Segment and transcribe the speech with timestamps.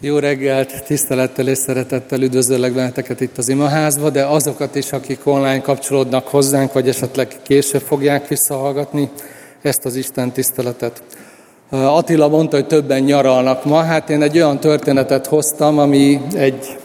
[0.00, 5.60] Jó reggelt, tisztelettel és szeretettel üdvözöllek benneteket itt az imaházba, de azokat is, akik online
[5.60, 9.10] kapcsolódnak hozzánk, vagy esetleg később fogják visszahallgatni
[9.62, 11.02] ezt az Isten tiszteletet.
[11.70, 13.82] Attila mondta, hogy többen nyaralnak ma.
[13.82, 16.78] Hát én egy olyan történetet hoztam, ami egy,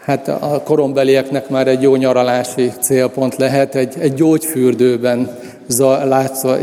[0.00, 3.74] hát a korombelieknek már egy jó nyaralási célpont lehet.
[3.74, 5.38] Egy, egy gyógyfürdőben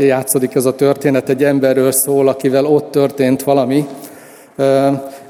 [0.00, 3.86] játszódik ez a történet, egy emberről szól, akivel ott történt valami,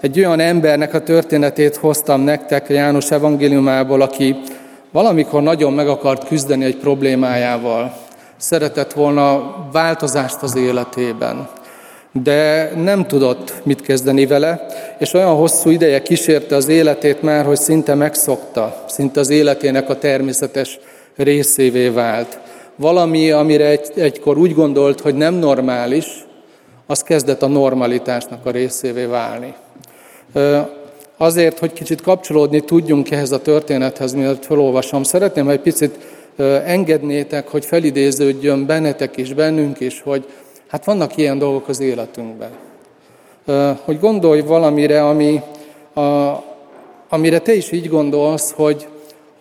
[0.00, 4.36] egy olyan embernek a történetét hoztam nektek János evangéliumából, aki
[4.90, 7.96] valamikor nagyon meg akart küzdeni egy problémájával.
[8.36, 11.48] Szeretett volna változást az életében,
[12.12, 14.66] de nem tudott mit kezdeni vele,
[14.98, 19.98] és olyan hosszú ideje kísérte az életét már, hogy szinte megszokta, szinte az életének a
[19.98, 20.78] természetes
[21.16, 22.38] részévé vált.
[22.76, 26.06] Valami, amire egy, egykor úgy gondolt, hogy nem normális,
[26.86, 29.54] az kezdett a normalitásnak a részévé válni.
[31.16, 35.98] Azért, hogy kicsit kapcsolódni tudjunk ehhez a történethez, mielőtt felolvasom, szeretném, egy picit
[36.64, 40.26] engednétek, hogy felidéződjön bennetek is, bennünk is, hogy
[40.68, 42.50] hát vannak ilyen dolgok az életünkben.
[43.84, 45.42] Hogy gondolj valamire, ami,
[45.94, 46.00] a,
[47.08, 48.86] amire te is így gondolsz, hogy,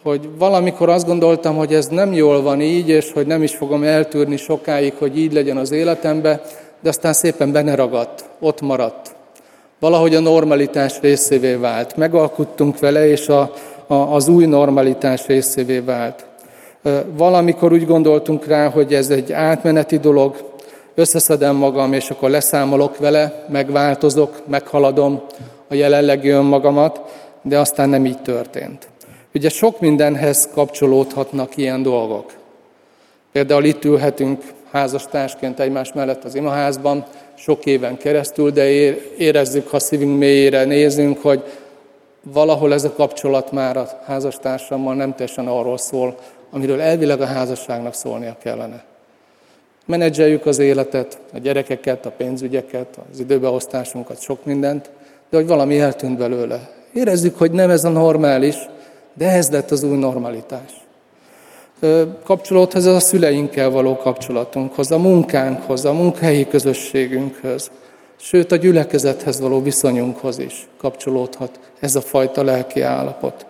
[0.03, 3.83] hogy valamikor azt gondoltam, hogy ez nem jól van így, és hogy nem is fogom
[3.83, 6.41] eltűrni sokáig, hogy így legyen az életemben,
[6.81, 9.15] de aztán szépen benne ragadt, ott maradt.
[9.79, 11.97] Valahogy a normalitás részévé vált.
[11.97, 13.53] Megalkuttunk vele, és a,
[13.87, 16.25] a, az új normalitás részévé vált.
[17.17, 20.53] Valamikor úgy gondoltunk rá, hogy ez egy átmeneti dolog,
[20.95, 25.21] összeszedem magam, és akkor leszámolok vele, megváltozok, meghaladom
[25.67, 26.99] a jelenlegi önmagamat,
[27.41, 28.87] de aztán nem így történt.
[29.33, 32.33] Ugye sok mindenhez kapcsolódhatnak ilyen dolgok.
[33.31, 34.41] Például itt ülhetünk
[34.75, 38.69] házastársként egymás mellett az imaházban, sok éven keresztül, de
[39.17, 41.43] érezzük, ha szívünk mélyére nézünk, hogy
[42.21, 46.15] valahol ez a kapcsolat már a házastársammal nem teljesen arról szól,
[46.51, 48.83] amiről elvileg a házasságnak szólnia kellene.
[49.85, 54.89] Menedzseljük az életet, a gyerekeket, a pénzügyeket, az időbeosztásunkat, sok mindent,
[55.29, 56.69] de hogy valami eltűnt belőle.
[56.93, 58.55] Érezzük, hogy nem ez a normális,
[59.13, 60.84] de ez lett az új normalitás
[62.23, 67.71] kapcsolódhat a szüleinkkel való kapcsolatunkhoz, a munkánkhoz, a munkahelyi közösségünkhöz,
[68.15, 73.45] sőt a gyülekezethez való viszonyunkhoz is kapcsolódhat ez a fajta lelki állapot.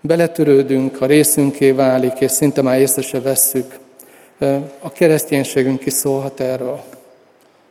[0.00, 3.78] Beletörődünk, a részünké válik, és szinte már észre se vesszük.
[4.80, 6.80] A kereszténységünk is szólhat erről.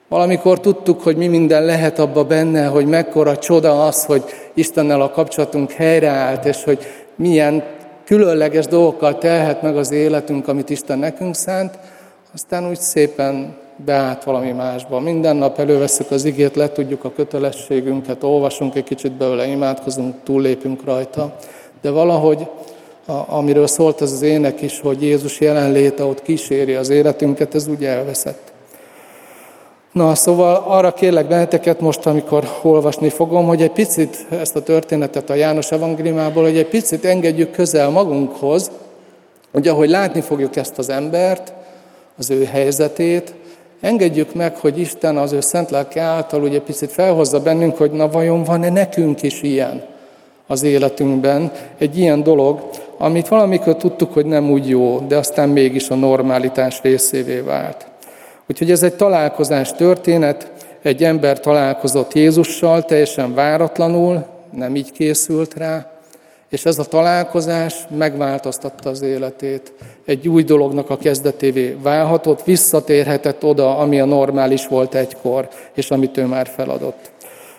[0.08, 5.12] Valamikor tudtuk, hogy mi minden lehet abba benne, hogy mekkora csoda az, hogy Istennel a
[5.12, 6.80] kapcsolatunk helyreállt, és hogy
[7.16, 7.64] milyen
[8.06, 11.80] különleges dolgokkal telhet meg az életünk, amit Isten nekünk szánt,
[12.34, 15.00] aztán úgy szépen beállt valami másba.
[15.00, 21.36] Minden nap előveszük az igét, letudjuk a kötelességünket, olvasunk egy kicsit belőle, imádkozunk, túllépünk rajta.
[21.82, 22.48] De valahogy,
[23.28, 27.86] amiről szólt ez az ének is, hogy Jézus jelenléte ott kíséri az életünket, ez úgy
[27.86, 28.54] elveszett.
[29.96, 35.30] Na, szóval arra kérlek benneteket most, amikor olvasni fogom, hogy egy picit ezt a történetet
[35.30, 38.72] a János evangéliumából, hogy egy picit engedjük közel magunkhoz,
[39.52, 41.54] hogy ahogy látni fogjuk ezt az embert,
[42.18, 43.34] az ő helyzetét,
[43.82, 48.10] engedjük meg, hogy Isten az ő szent lelke által ugye picit felhozza bennünk, hogy na
[48.10, 49.84] vajon van-e nekünk is ilyen
[50.48, 55.90] az életünkben, egy ilyen dolog, amit valamikor tudtuk, hogy nem úgy jó, de aztán mégis
[55.90, 57.94] a normalitás részévé vált.
[58.50, 60.52] Úgyhogy ez egy találkozás történet,
[60.82, 65.92] egy ember találkozott Jézussal, teljesen váratlanul, nem így készült rá,
[66.50, 69.74] és ez a találkozás megváltoztatta az életét.
[70.06, 76.18] Egy új dolognak a kezdetévé válhatott, visszatérhetett oda, ami a normális volt egykor, és amit
[76.18, 77.12] ő már feladott.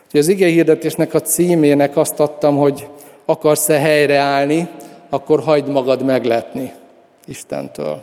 [0.04, 2.86] Úgyhogy az ige hirdetésnek a címének azt adtam, hogy
[3.24, 4.68] akarsz-e helyreállni,
[5.10, 6.72] akkor hagyd magad megletni
[7.24, 8.02] Istentől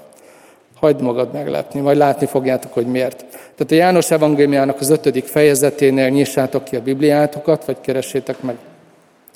[0.84, 3.26] hagyd magad meglepni, majd látni fogjátok, hogy miért.
[3.30, 8.56] Tehát a János evangéliumának az ötödik fejezeténél nyissátok ki a Bibliátokat, vagy keressétek meg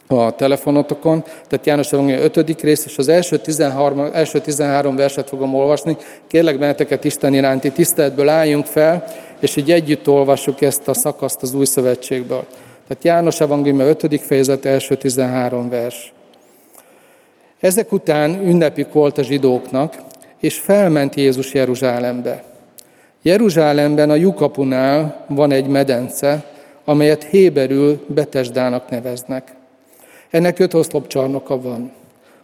[0.08, 1.24] a telefonotokon.
[1.48, 5.98] Tehát János evangélium ötödik rész, és az első 13, első 13 verset fogom olvasni.
[6.28, 9.06] Kérlek benneteket Isten iránti tiszteletből álljunk fel,
[9.40, 12.46] és így együtt olvassuk ezt a szakaszt az új szövetségből.
[12.88, 14.22] Tehát János evangélium 5.
[14.22, 16.14] fejezet első 13 vers.
[17.60, 19.94] Ezek után ünnepik volt a zsidóknak,
[20.40, 22.44] és felment Jézus Jeruzsálembe.
[23.22, 26.44] Jeruzsálemben a lyukapunál van egy medence,
[26.86, 29.56] amelyet Héberül Betesdának neveznek.
[30.30, 31.92] Ennek öt oszlopcsarnoka van.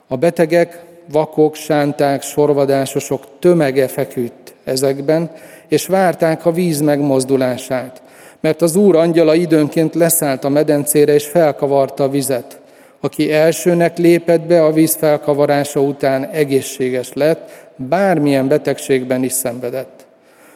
[0.08, 5.32] A betegek, vakok, sánták, sorvadásosok tömege feküdt ezekben,
[5.68, 8.02] és várták a víz megmozdulását,
[8.40, 12.62] mert az Úr angyala időnként leszállt a medencére és felkavarta a vizet.
[13.00, 20.06] Aki elsőnek lépett be a víz felkavarása után egészséges lett, bármilyen betegségben is szenvedett.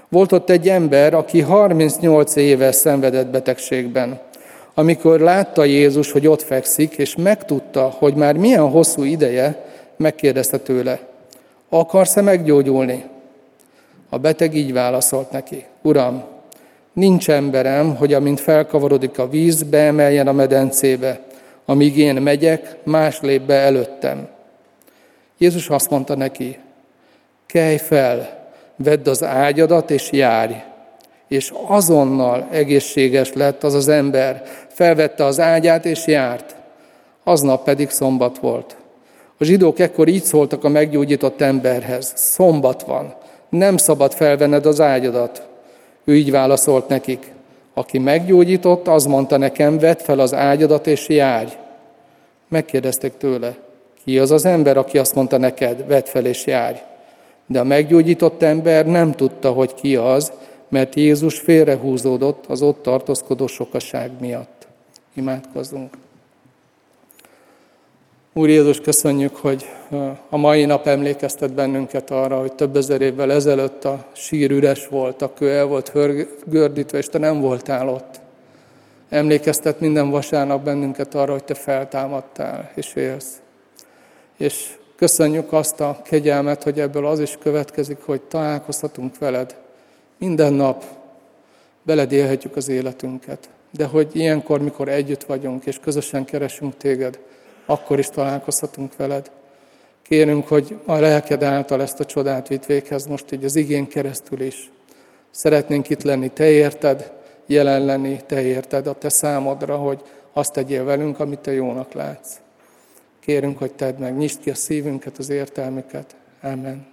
[0.10, 4.20] Volt ott egy ember, aki 38 éve szenvedett betegségben.
[4.74, 9.66] Amikor látta Jézus, hogy ott fekszik, és megtudta, hogy már milyen hosszú ideje,
[9.96, 11.00] megkérdezte tőle,
[11.70, 13.04] akarsz-e meggyógyulni?
[14.10, 16.24] A beteg így válaszolt neki, Uram,
[16.94, 21.20] nincs emberem, hogy amint felkavarodik a víz, beemeljen a medencébe.
[21.66, 24.28] Amíg én megyek, más lép be előttem.
[25.38, 26.58] Jézus azt mondta neki,
[27.48, 28.46] kelj fel,
[28.76, 30.54] vedd az ágyadat és járj.
[31.28, 36.56] És azonnal egészséges lett az az ember, felvette az ágyát és járt.
[37.24, 38.76] Aznap pedig szombat volt.
[39.38, 42.12] A zsidók ekkor így szóltak a meggyógyított emberhez.
[42.16, 43.16] Szombat van,
[43.50, 45.48] nem szabad felvenned az ágyadat.
[46.04, 47.32] Ő így válaszolt nekik.
[47.74, 51.52] Aki meggyógyított, az mondta nekem, vedd fel az ágyadat és járj.
[52.48, 53.56] Megkérdezték tőle,
[54.04, 56.78] ki az az ember, aki azt mondta neked, vedd fel és járj.
[57.48, 60.32] De a meggyógyított ember nem tudta, hogy ki az,
[60.70, 64.68] mert Jézus félrehúzódott az ott tartózkodó sokaság miatt.
[65.14, 65.94] Imádkozzunk.
[68.34, 69.66] Úr Jézus, köszönjük, hogy
[70.30, 75.22] a mai nap emlékeztet bennünket arra, hogy több ezer évvel ezelőtt a sír üres volt,
[75.22, 75.92] a kő el volt
[76.46, 78.20] gördítve, és te nem voltál ott.
[79.10, 83.42] Emlékeztet minden vasárnap bennünket arra, hogy te feltámadtál és élsz.
[84.38, 89.56] És köszönjük azt a kegyelmet, hogy ebből az is következik, hogy találkozhatunk veled.
[90.18, 90.84] Minden nap
[91.84, 93.50] beled élhetjük az életünket.
[93.72, 97.20] De hogy ilyenkor, mikor együtt vagyunk és közösen keresünk téged,
[97.66, 99.32] akkor is találkozhatunk veled.
[100.02, 104.42] Kérünk, hogy a lelked által ezt a csodát vitt véghez most így az igén keresztül
[104.42, 104.72] is.
[105.32, 107.12] Szeretnénk itt lenni, te érted,
[107.46, 110.02] jelen lenni, te érted a te számodra, hogy
[110.34, 112.36] azt tegyél velünk, amit te jónak látsz.
[113.28, 116.16] Kérünk, hogy tedd meg, nyisd ki a szívünket, az értelmüket.
[116.42, 116.86] Amen.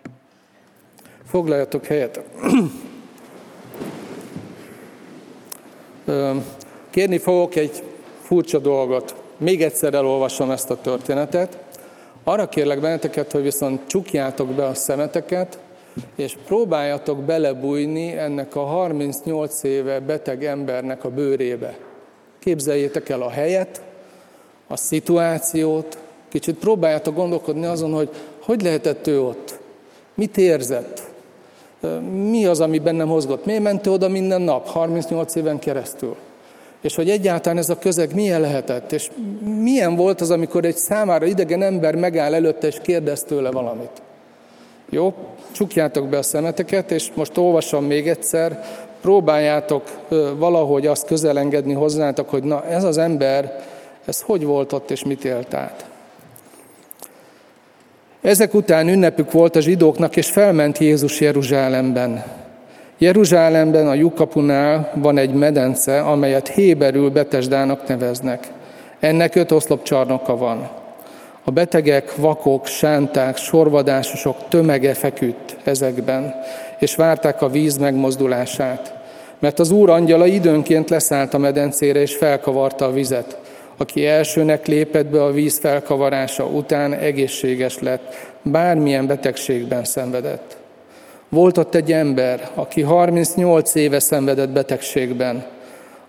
[1.26, 2.20] Foglaljatok helyet.
[6.90, 7.82] Kérni fogok egy
[8.22, 9.14] furcsa dolgot.
[9.36, 11.58] Még egyszer elolvasom ezt a történetet.
[12.24, 15.58] Arra kérlek benneteket, hogy viszont csukjátok be a szemeteket,
[16.14, 21.78] és próbáljatok belebújni ennek a 38 éve beteg embernek a bőrébe.
[22.38, 23.82] Képzeljétek el a helyet,
[24.66, 26.02] a szituációt,
[26.34, 28.08] kicsit próbáljátok gondolkodni azon, hogy
[28.40, 29.58] hogy lehetett ő ott,
[30.14, 31.02] mit érzett,
[32.30, 36.16] mi az, ami bennem mozgott, miért ment ő oda minden nap, 38 éven keresztül?
[36.80, 39.10] És hogy egyáltalán ez a közeg milyen lehetett, és
[39.60, 44.02] milyen volt az, amikor egy számára idegen ember megáll előtte, és kérdez tőle valamit.
[44.90, 45.14] Jó,
[45.52, 48.64] csukjátok be a szemeteket, és most olvasom még egyszer,
[49.00, 49.82] próbáljátok
[50.36, 53.62] valahogy azt közelengedni hozzátok, hogy na ez az ember,
[54.04, 55.92] ez hogy volt ott, és mit élt át.
[58.24, 62.24] Ezek után ünnepük volt a zsidóknak, és felment Jézus Jeruzsálemben.
[62.98, 68.48] Jeruzsálemben a lyukkapunál van egy medence, amelyet Héberül Betesdának neveznek.
[69.00, 70.68] Ennek öt oszlopcsarnoka van.
[71.44, 76.34] A betegek, vakok, sánták, sorvadásosok tömege feküdt ezekben,
[76.78, 78.94] és várták a víz megmozdulását.
[79.38, 83.43] Mert az Úr angyala időnként leszállt a medencére, és felkavarta a vizet.
[83.76, 90.56] Aki elsőnek lépett be a víz felkavarása után egészséges lett, bármilyen betegségben szenvedett.
[91.28, 95.44] Volt ott egy ember, aki 38 éve szenvedett betegségben,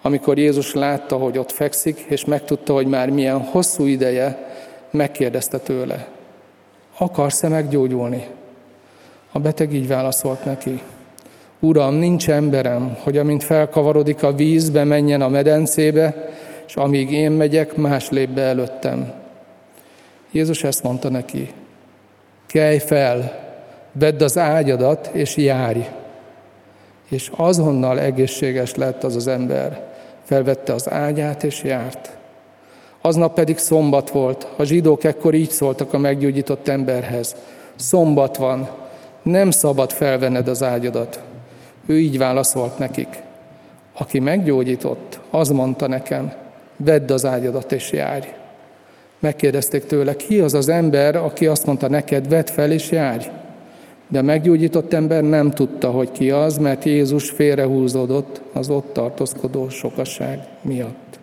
[0.02, 4.54] amikor Jézus látta, hogy ott fekszik, és megtudta, hogy már milyen hosszú ideje,
[4.92, 6.08] megkérdezte tőle,
[6.98, 8.28] akarsz-e meggyógyulni?
[9.32, 10.82] A beteg így válaszolt neki,
[11.60, 16.30] Uram, nincs emberem, hogy amint felkavarodik a vízbe, menjen a medencébe,
[16.68, 19.14] és amíg én megyek, más lép be előttem.
[20.32, 21.52] Jézus ezt mondta neki,
[22.48, 23.44] kelj fel,
[23.92, 25.80] vedd az ágyadat, és járj.
[27.10, 29.94] És azonnal egészséges lett az az ember.
[30.24, 32.18] Felvette az ágyát, és járt.
[33.02, 34.48] Aznap pedig szombat volt.
[34.56, 37.36] A zsidók ekkor így szóltak a meggyógyított emberhez.
[37.76, 38.70] Szombat van,
[39.22, 41.20] nem szabad felvenned az ágyadat.
[41.86, 43.24] Ő így válaszolt nekik.
[43.94, 46.34] Aki meggyógyított, az mondta nekem,
[46.78, 48.28] vedd az ágyadat és járj.
[49.20, 53.26] Megkérdezték tőle, ki az az ember, aki azt mondta neked, vedd fel és járj.
[54.08, 59.70] De a meggyógyított ember nem tudta, hogy ki az, mert Jézus félrehúzódott az ott tartózkodó
[59.70, 61.20] sokaság miatt.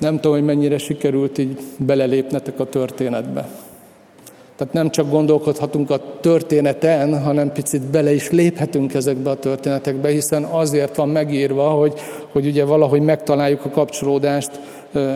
[0.00, 3.48] Nem tudom, hogy mennyire sikerült így belelépnetek a történetbe.
[4.56, 10.42] Tehát nem csak gondolkodhatunk a történeten, hanem picit bele is léphetünk ezekbe a történetekbe, hiszen
[10.42, 11.92] azért van megírva, hogy,
[12.32, 14.50] hogy ugye valahogy megtaláljuk a kapcsolódást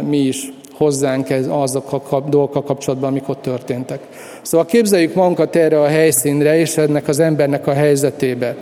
[0.08, 4.00] mi is hozzánk ez, azok a dolgokkal kapcsolatban, amik ott történtek.
[4.42, 8.56] Szóval képzeljük magunkat erre a helyszínre, és ennek az embernek a helyzetébe.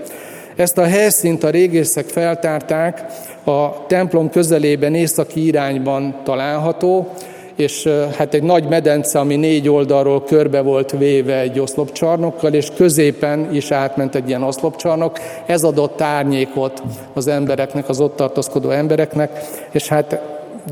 [0.57, 3.05] Ezt a helyszínt a régészek feltárták,
[3.45, 7.09] a templom közelében északi irányban található,
[7.57, 13.55] és hát egy nagy medence, ami négy oldalról körbe volt véve egy oszlopcsarnokkal, és középen
[13.55, 15.19] is átment egy ilyen oszlopcsarnok.
[15.47, 16.83] Ez adott árnyékot
[17.13, 19.39] az embereknek, az ott tartózkodó embereknek,
[19.71, 20.21] és hát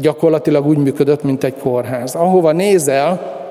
[0.00, 2.14] gyakorlatilag úgy működött, mint egy kórház.
[2.14, 3.42] Ahova nézel,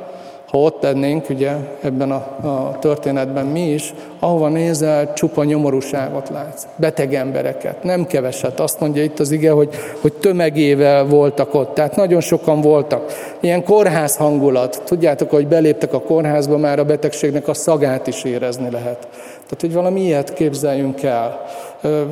[0.53, 2.15] ha ott tennénk, ugye ebben a,
[2.47, 8.59] a történetben mi is, ahova nézel, csupa nyomorúságot látsz, beteg embereket, nem keveset.
[8.59, 9.69] Azt mondja itt az ige, hogy,
[10.01, 13.11] hogy tömegével voltak ott, tehát nagyon sokan voltak.
[13.39, 14.81] Ilyen kórház hangulat.
[14.85, 19.07] Tudjátok, hogy beléptek a kórházba, már a betegségnek a szagát is érezni lehet.
[19.33, 21.45] Tehát, hogy valami ilyet képzeljünk el.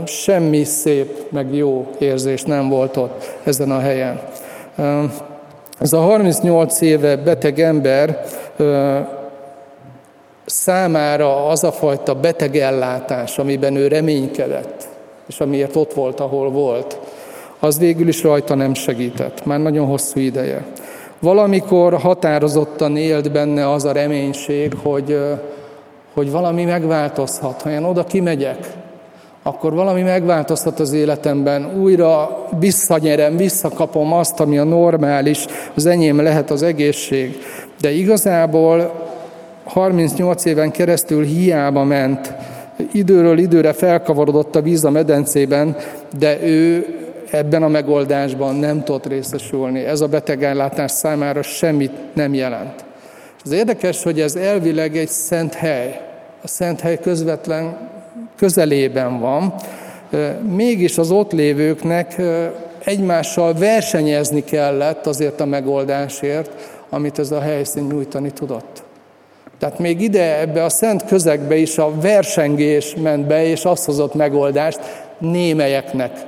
[0.05, 4.19] Semmi szép, meg jó érzés nem volt ott ezen a helyen.
[5.81, 8.25] Ez a 38 éve beteg ember
[10.45, 14.87] számára az a fajta betegellátás, amiben ő reménykedett,
[15.27, 16.99] és amiért ott volt, ahol volt,
[17.59, 20.65] az végül is rajta nem segített, már nagyon hosszú ideje.
[21.19, 25.19] Valamikor határozottan élt benne az a reménység, hogy,
[26.13, 27.61] hogy valami megváltozhat.
[27.61, 28.80] Ha én oda kimegyek,
[29.43, 35.45] akkor valami megváltozhat az életemben, újra visszanyerem, visszakapom azt, ami a normális,
[35.75, 37.37] az enyém lehet az egészség.
[37.79, 39.09] De igazából
[39.63, 42.33] 38 éven keresztül hiába ment,
[42.91, 45.75] időről időre felkavarodott a víz a medencében,
[46.19, 46.85] de ő
[47.31, 49.85] ebben a megoldásban nem tudott részesülni.
[49.85, 52.85] Ez a betegellátás számára semmit nem jelent.
[53.43, 56.01] Az érdekes, hogy ez elvileg egy szent hely.
[56.43, 57.89] A szent hely közvetlen
[58.41, 59.53] közelében van,
[60.55, 62.21] mégis az ott lévőknek
[62.83, 66.51] egymással versenyezni kellett azért a megoldásért,
[66.89, 68.83] amit ez a helyszín nyújtani tudott.
[69.59, 74.13] Tehát még ide, ebbe a szent közegbe is a versengés ment be, és azt hozott
[74.13, 74.79] megoldást
[75.17, 76.25] némelyeknek.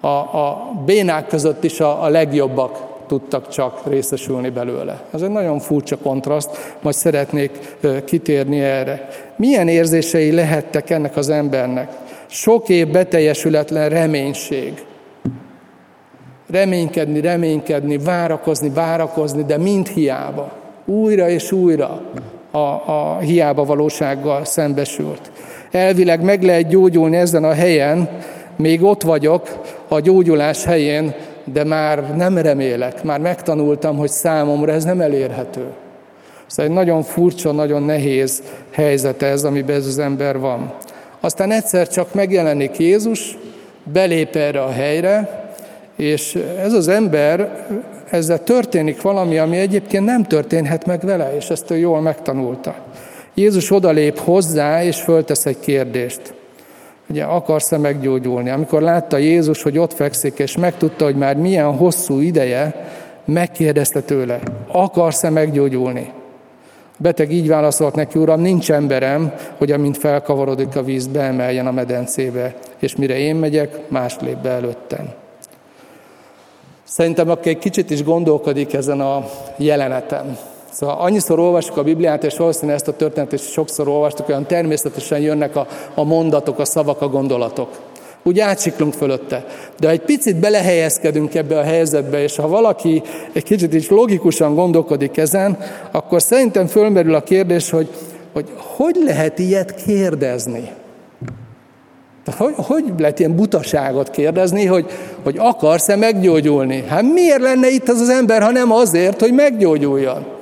[0.00, 5.02] A, a bénák között is a, a legjobbak tudtak csak részesülni belőle.
[5.14, 9.08] Ez egy nagyon furcsa kontraszt, majd szeretnék kitérni erre.
[9.36, 11.92] Milyen érzései lehettek ennek az embernek?
[12.26, 14.84] Sok év beteljesületlen reménység.
[16.50, 20.52] Reménykedni, reménykedni, várakozni, várakozni, de mind hiába.
[20.84, 22.02] Újra és újra
[22.50, 25.30] a, a hiába valósággal szembesült.
[25.70, 28.08] Elvileg meg lehet gyógyulni ezen a helyen,
[28.56, 34.84] még ott vagyok a gyógyulás helyén, de már nem remélek, már megtanultam, hogy számomra ez
[34.84, 35.64] nem elérhető.
[36.46, 40.74] Szóval egy nagyon furcsa, nagyon nehéz helyzet ez, amiben ez az ember van.
[41.20, 43.38] Aztán egyszer csak megjelenik Jézus,
[43.92, 45.42] belép erre a helyre,
[45.96, 47.66] és ez az ember,
[48.10, 52.74] ezzel történik valami, ami egyébként nem történhet meg vele, és ezt ő jól megtanulta.
[53.34, 56.34] Jézus odalép hozzá, és föltesz egy kérdést.
[57.08, 58.50] Ugye akarsz-e meggyógyulni?
[58.50, 62.90] Amikor látta Jézus, hogy ott fekszik, és megtudta, hogy már milyen hosszú ideje,
[63.24, 66.12] megkérdezte tőle, akarsz-e meggyógyulni?
[66.92, 71.72] A beteg így válaszolt neki, uram, nincs emberem, hogy amint felkavarodik a víz, beemeljen a
[71.72, 75.12] medencébe, és mire én megyek, más lép be előttem.
[76.84, 79.24] Szerintem aki egy kicsit is gondolkodik ezen a
[79.56, 80.36] jeleneten,
[80.74, 85.20] Szóval annyiszor olvasjuk a Bibliát, és valószínűleg ezt a történetet is sokszor olvastuk, olyan természetesen
[85.20, 87.68] jönnek a, a mondatok, a szavak, a gondolatok.
[88.22, 89.44] Úgy átsiklunk fölötte.
[89.78, 93.02] De ha egy picit belehelyezkedünk ebbe a helyzetbe, és ha valaki
[93.32, 95.58] egy kicsit is logikusan gondolkodik ezen,
[95.90, 97.88] akkor szerintem fölmerül a kérdés, hogy
[98.34, 100.70] hogy, hogy lehet ilyet kérdezni?
[102.36, 104.86] Hogy, hogy lehet ilyen butaságot kérdezni, hogy,
[105.22, 106.84] hogy akarsz-e meggyógyulni?
[106.88, 110.33] Hát miért lenne itt az az ember, ha nem azért, hogy meggyógyuljon?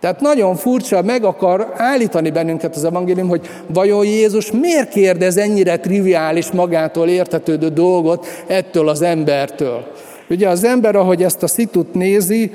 [0.00, 5.76] Tehát nagyon furcsa, meg akar állítani bennünket az evangélium, hogy vajon Jézus miért kérdez ennyire
[5.76, 9.84] triviális, magától értetődő dolgot ettől az embertől.
[10.30, 12.50] Ugye az ember, ahogy ezt a szitut nézi,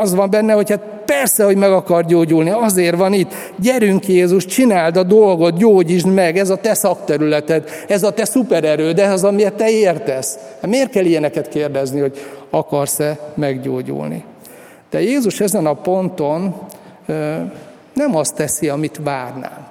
[0.00, 3.32] az van benne, hogy hát persze, hogy meg akar gyógyulni, azért van itt.
[3.56, 8.98] Gyerünk Jézus, csináld a dolgot, gyógyítsd meg, ez a te szakterületed, ez a te szupererőd,
[8.98, 10.38] ez az, amiért te értesz.
[10.60, 12.18] Hát miért kell ilyeneket kérdezni, hogy
[12.50, 14.24] akarsz-e meggyógyulni?
[14.92, 16.54] De Jézus ezen a ponton
[17.94, 19.70] nem azt teszi, amit várnánk.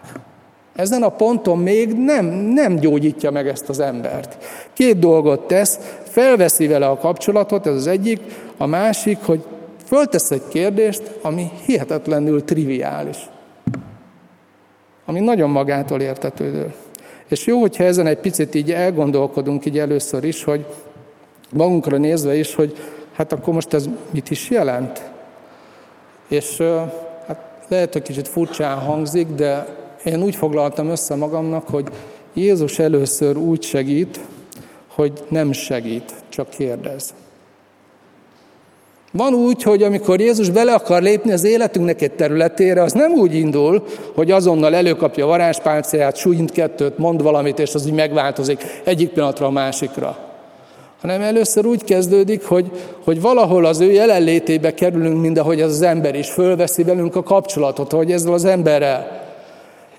[0.76, 4.38] Ezen a ponton még nem, nem gyógyítja meg ezt az embert.
[4.74, 8.20] Két dolgot tesz, felveszi vele a kapcsolatot, ez az egyik,
[8.58, 9.44] a másik, hogy
[9.86, 13.18] föltesz egy kérdést, ami hihetetlenül triviális.
[15.06, 16.74] Ami nagyon magától értetődő.
[17.28, 20.66] És jó, hogyha ezen egy picit így elgondolkodunk így először is, hogy
[21.52, 22.78] magunkra nézve is, hogy
[23.14, 25.11] hát akkor most ez mit is jelent?
[26.32, 26.58] És
[27.28, 29.66] hát lehet, hogy kicsit furcsán hangzik, de
[30.04, 31.88] én úgy foglaltam össze magamnak, hogy
[32.34, 34.20] Jézus először úgy segít,
[34.88, 37.14] hogy nem segít, csak kérdez.
[39.12, 43.36] Van úgy, hogy amikor Jézus bele akar lépni az életünknek egy területére, az nem úgy
[43.36, 43.86] indul,
[44.16, 49.46] hogy azonnal előkapja a varázspálcáját, súlyint kettőt, mond valamit, és az így megváltozik egyik pillanatra
[49.46, 50.31] a másikra.
[51.02, 52.72] Hanem először úgy kezdődik, hogy,
[53.04, 57.24] hogy valahol az ő jelenlétébe kerülünk, mint ahogy az, az ember is fölveszi velünk a
[57.24, 59.26] kapcsolatot, hogy ezzel az emberrel.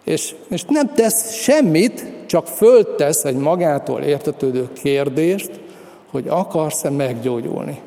[0.04, 5.50] És, és nem tesz semmit, csak föltesz egy magától értetődő kérdést,
[6.10, 7.80] hogy akarsz-e meggyógyulni.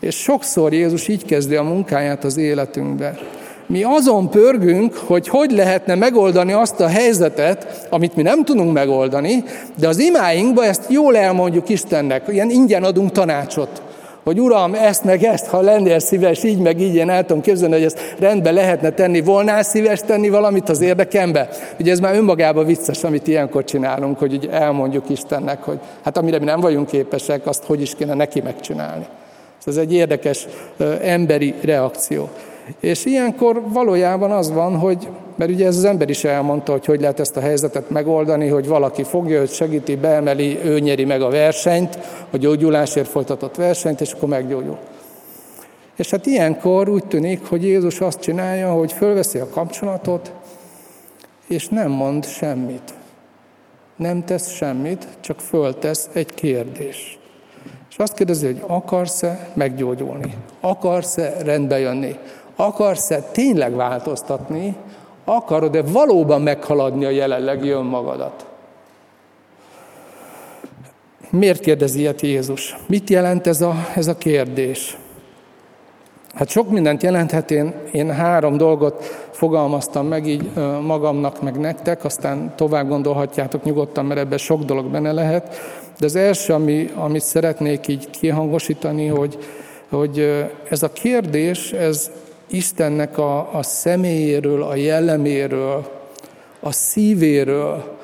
[0.00, 3.18] És sokszor Jézus így kezdi a munkáját az életünkbe.
[3.66, 9.44] Mi azon pörgünk, hogy hogy lehetne megoldani azt a helyzetet, amit mi nem tudunk megoldani,
[9.78, 13.82] de az imáinkba ezt jól elmondjuk Istennek, ilyen ingyen adunk tanácsot
[14.24, 17.74] hogy Uram, ezt meg ezt, ha lennél szíves, így meg így, én el tudom képzelni,
[17.74, 19.20] hogy ezt rendbe lehetne tenni.
[19.20, 21.48] Volnál szíves tenni valamit az érdekembe?
[21.80, 26.38] Ugye ez már önmagában vicces, amit ilyenkor csinálunk, hogy így elmondjuk Istennek, hogy hát amire
[26.38, 29.06] mi nem vagyunk képesek, azt hogy is kéne neki megcsinálni.
[29.64, 30.46] Ez egy érdekes
[31.02, 32.28] emberi reakció.
[32.80, 37.00] És ilyenkor valójában az van, hogy, mert ugye ez az ember is elmondta, hogy hogy
[37.00, 41.30] lehet ezt a helyzetet megoldani, hogy valaki fogja őt, segíti, beemeli, ő nyeri meg a
[41.30, 41.98] versenyt,
[42.30, 44.78] a gyógyulásért folytatott versenyt, és akkor meggyógyul.
[45.96, 50.32] És hát ilyenkor úgy tűnik, hogy Jézus azt csinálja, hogy fölveszi a kapcsolatot,
[51.48, 52.94] és nem mond semmit.
[53.96, 57.18] Nem tesz semmit, csak föltesz egy kérdést.
[57.90, 60.34] És azt kérdezi, hogy akarsz-e meggyógyulni?
[60.60, 62.16] Akarsz-e rendbe jönni?
[62.56, 64.76] Akarsz-e tényleg változtatni?
[65.24, 68.46] Akarod-e valóban meghaladni a jelenlegi önmagadat?
[71.30, 72.76] Miért kérdezi ilyet Jézus?
[72.86, 74.96] Mit jelent ez a, ez a kérdés?
[76.34, 80.50] Hát sok mindent jelenthet, én, én három dolgot fogalmaztam meg így
[80.82, 85.56] magamnak, meg nektek, aztán tovább gondolhatjátok nyugodtan, mert ebben sok dolog benne lehet.
[85.98, 89.38] De az első, ami, amit szeretnék így kihangosítani, hogy,
[89.88, 92.10] hogy ez a kérdés, ez
[92.54, 95.88] Istennek a, a személyéről, a jelleméről,
[96.60, 97.96] a szívéről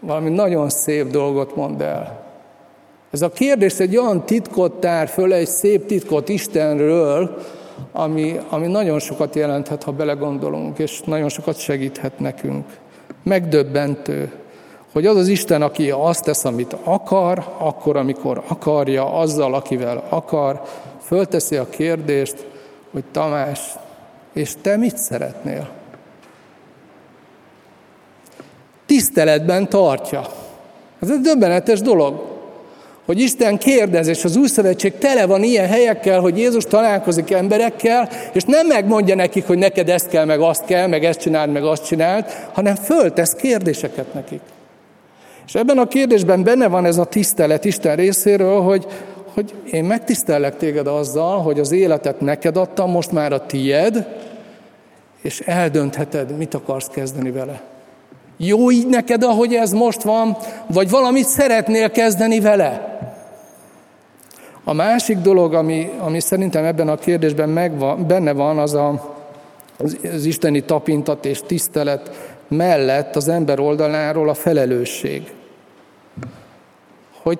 [0.00, 2.22] valami nagyon szép dolgot mond el.
[3.10, 7.42] Ez a kérdés egy olyan titkot tár föl, egy szép titkot Istenről,
[7.92, 12.64] ami, ami nagyon sokat jelenthet, ha belegondolunk, és nagyon sokat segíthet nekünk.
[13.22, 14.32] Megdöbbentő,
[14.92, 20.62] hogy az az Isten, aki azt tesz, amit akar, akkor, amikor akarja, azzal, akivel akar,
[21.00, 22.46] fölteszi a kérdést,
[22.92, 23.60] hogy Tamás,
[24.34, 25.68] és te mit szeretnél?
[28.86, 30.22] Tiszteletben tartja.
[31.02, 32.34] Ez egy döbbenetes dolog,
[33.04, 38.08] hogy Isten kérdez, és az új szövetség tele van ilyen helyekkel, hogy Jézus találkozik emberekkel,
[38.32, 41.64] és nem megmondja nekik, hogy neked ezt kell, meg azt kell, meg ezt csináld, meg
[41.64, 44.40] azt csináld, hanem föltesz kérdéseket nekik.
[45.46, 48.86] És ebben a kérdésben benne van ez a tisztelet Isten részéről, hogy,
[49.34, 54.06] hogy én megtisztellek téged azzal, hogy az életet neked adtam, most már a tied,
[55.22, 57.62] és eldöntheted, mit akarsz kezdeni vele.
[58.36, 62.98] Jó így neked, ahogy ez most van, vagy valamit szeretnél kezdeni vele?
[64.64, 69.16] A másik dolog, ami, ami szerintem ebben a kérdésben megvan, benne van, az a,
[69.78, 72.10] az, isteni tapintat és tisztelet
[72.48, 75.32] mellett az ember oldaláról a felelősség.
[77.22, 77.38] Hogy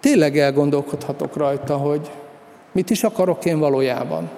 [0.00, 2.10] tényleg elgondolkodhatok rajta, hogy
[2.72, 4.28] mit is akarok én valójában.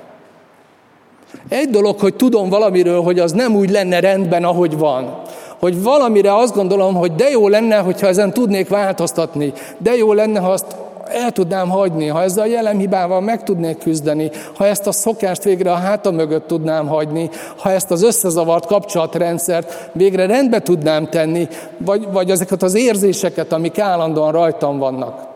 [1.48, 5.20] Egy dolog, hogy tudom valamiről, hogy az nem úgy lenne rendben, ahogy van.
[5.58, 9.52] Hogy valamire azt gondolom, hogy de jó lenne, hogyha ezen tudnék változtatni.
[9.78, 10.76] De jó lenne, ha azt
[11.08, 15.72] el tudnám hagyni, ha ezzel a jelenhibával meg tudnék küzdeni, ha ezt a szokást végre
[15.72, 22.08] a háta mögött tudnám hagyni, ha ezt az összezavart kapcsolatrendszert végre rendbe tudnám tenni, vagy,
[22.12, 25.27] vagy ezeket az érzéseket, amik állandóan rajtam vannak.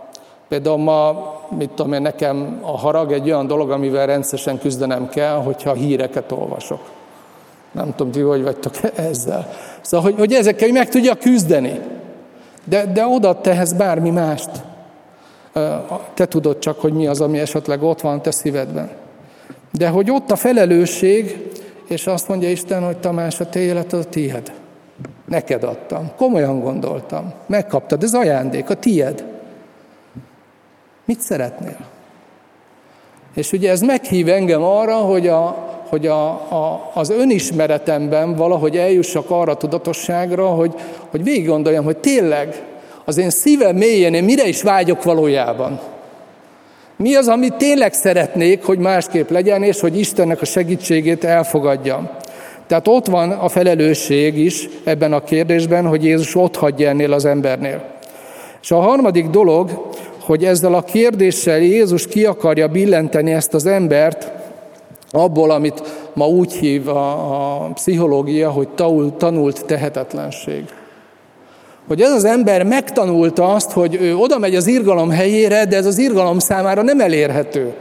[0.52, 5.34] Például ma, mit tudom én, nekem a harag egy olyan dolog, amivel rendszeresen küzdenem kell,
[5.34, 6.80] hogyha híreket olvasok.
[7.70, 8.74] Nem tudom, ti hogy vagytok
[9.10, 9.50] ezzel.
[9.80, 11.80] Szóval, hogy, hogy ezekkel meg tudja küzdeni.
[12.64, 14.50] De, de oda tehez bármi mást.
[16.14, 18.90] Te tudod csak, hogy mi az, ami esetleg ott van te szívedben.
[19.70, 21.50] De hogy ott a felelősség,
[21.88, 24.52] és azt mondja Isten, hogy Tamás, a te életed a tied.
[25.24, 26.10] Neked adtam.
[26.16, 27.32] Komolyan gondoltam.
[27.46, 29.31] Megkaptad, ez ajándék, a tied.
[31.04, 31.76] Mit szeretnél?
[33.34, 39.30] És ugye ez meghív engem arra, hogy, a, hogy a, a, az önismeretemben valahogy eljussak
[39.30, 40.74] arra a tudatosságra, hogy,
[41.10, 42.62] hogy végig gondoljam, hogy tényleg
[43.04, 45.80] az én szívem mélyén én mire is vágyok valójában.
[46.96, 52.10] Mi az, amit tényleg szeretnék, hogy másképp legyen, és hogy Istennek a segítségét elfogadjam.
[52.66, 57.24] Tehát ott van a felelősség is ebben a kérdésben, hogy Jézus ott hagyja ennél az
[57.24, 57.84] embernél.
[58.62, 59.90] És a harmadik dolog,
[60.24, 64.32] hogy ezzel a kérdéssel Jézus ki akarja billenteni ezt az embert
[65.10, 65.82] abból, amit
[66.14, 68.68] ma úgy hív a, a pszichológia, hogy
[69.16, 70.64] tanult tehetetlenség.
[71.88, 75.86] Hogy ez az ember megtanulta azt, hogy ő oda megy az irgalom helyére, de ez
[75.86, 77.74] az irgalom számára nem elérhető.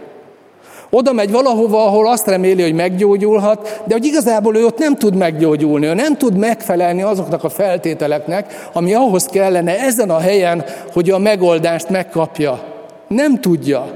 [0.93, 5.15] Oda megy valahova, ahol azt reméli, hogy meggyógyulhat, de hogy igazából ő ott nem tud
[5.15, 11.09] meggyógyulni, ő nem tud megfelelni azoknak a feltételeknek, ami ahhoz kellene ezen a helyen, hogy
[11.09, 12.63] a megoldást megkapja.
[13.07, 13.87] Nem tudja.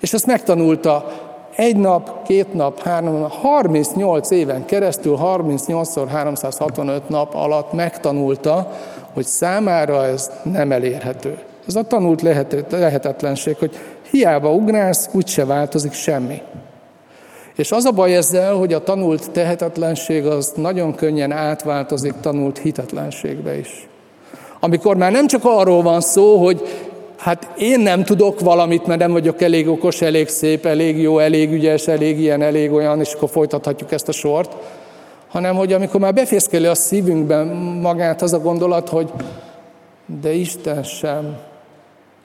[0.00, 1.06] És ezt megtanulta
[1.56, 8.70] egy nap, két nap, három nap, 38 éven keresztül, 38-szor 365 nap alatt megtanulta,
[9.14, 11.38] hogy számára ez nem elérhető.
[11.68, 12.22] Ez a tanult
[12.70, 13.76] lehetetlenség, hogy
[14.10, 16.42] hiába ugrálsz, úgyse változik semmi.
[17.56, 23.58] És az a baj ezzel, hogy a tanult tehetetlenség az nagyon könnyen átváltozik tanult hitetlenségbe
[23.58, 23.88] is.
[24.60, 26.62] Amikor már nem csak arról van szó, hogy
[27.16, 31.52] hát én nem tudok valamit, mert nem vagyok elég okos, elég szép, elég jó, elég
[31.52, 34.56] ügyes, elég ilyen, elég olyan, és akkor folytathatjuk ezt a sort,
[35.28, 37.46] hanem hogy amikor már befészkeli a szívünkben
[37.82, 39.10] magát az a gondolat, hogy
[40.20, 41.38] de Isten sem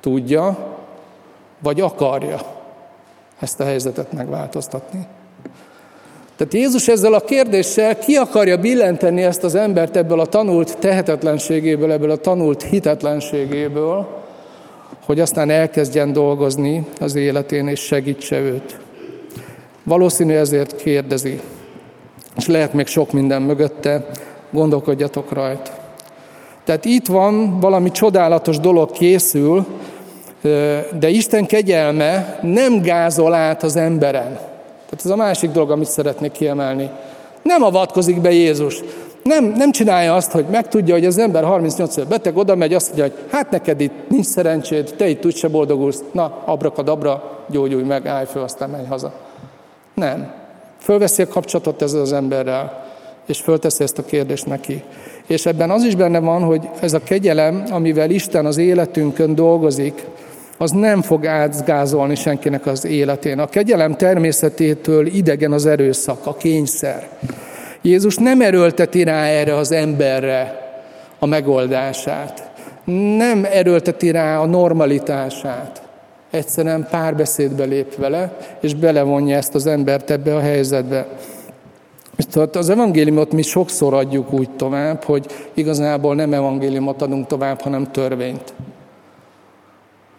[0.01, 0.74] tudja,
[1.65, 2.39] vagy akarja
[3.39, 5.05] ezt a helyzetet megváltoztatni.
[6.35, 11.91] Tehát Jézus ezzel a kérdéssel ki akarja billenteni ezt az embert ebből a tanult tehetetlenségéből,
[11.91, 14.07] ebből a tanult hitetlenségéből,
[15.05, 18.79] hogy aztán elkezdjen dolgozni az életén, és segítse őt.
[19.83, 21.39] Valószínű ezért kérdezi.
[22.37, 24.05] És lehet még sok minden mögötte,
[24.51, 25.71] gondolkodjatok rajta.
[26.63, 29.65] Tehát itt van, valami csodálatos dolog készül,
[30.99, 34.33] de Isten kegyelme nem gázol át az emberen.
[34.85, 36.89] Tehát ez a másik dolog, amit szeretnék kiemelni.
[37.41, 38.83] Nem avatkozik be Jézus.
[39.23, 42.87] Nem, nem csinálja azt, hogy megtudja, hogy az ember 38 év beteg, oda megy, azt
[42.87, 48.07] mondja, hogy hát neked itt nincs szerencséd, te itt úgyse boldogulsz, na, abrakadabra, gyógyulj meg,
[48.07, 49.13] állj föl, aztán menj haza.
[49.93, 50.31] Nem.
[50.79, 52.85] Fölveszi a kapcsolatot ezzel az emberrel,
[53.25, 54.83] és fölteszi ezt a kérdést neki.
[55.27, 60.05] És ebben az is benne van, hogy ez a kegyelem, amivel Isten az életünkön dolgozik,
[60.57, 63.39] az nem fog átgázolni senkinek az életén.
[63.39, 67.07] A kegyelem természetétől idegen az erőszak, a kényszer.
[67.81, 70.63] Jézus nem erőlteti rá erre az emberre
[71.19, 72.51] a megoldását.
[73.17, 75.81] Nem erőlteti rá a normalitását.
[76.31, 81.07] Egyszerűen párbeszédbe lép vele, és belevonja ezt az embert ebbe a helyzetbe.
[82.31, 87.91] Tehát az evangéliumot mi sokszor adjuk úgy tovább, hogy igazából nem evangéliumot adunk tovább, hanem
[87.91, 88.53] törvényt.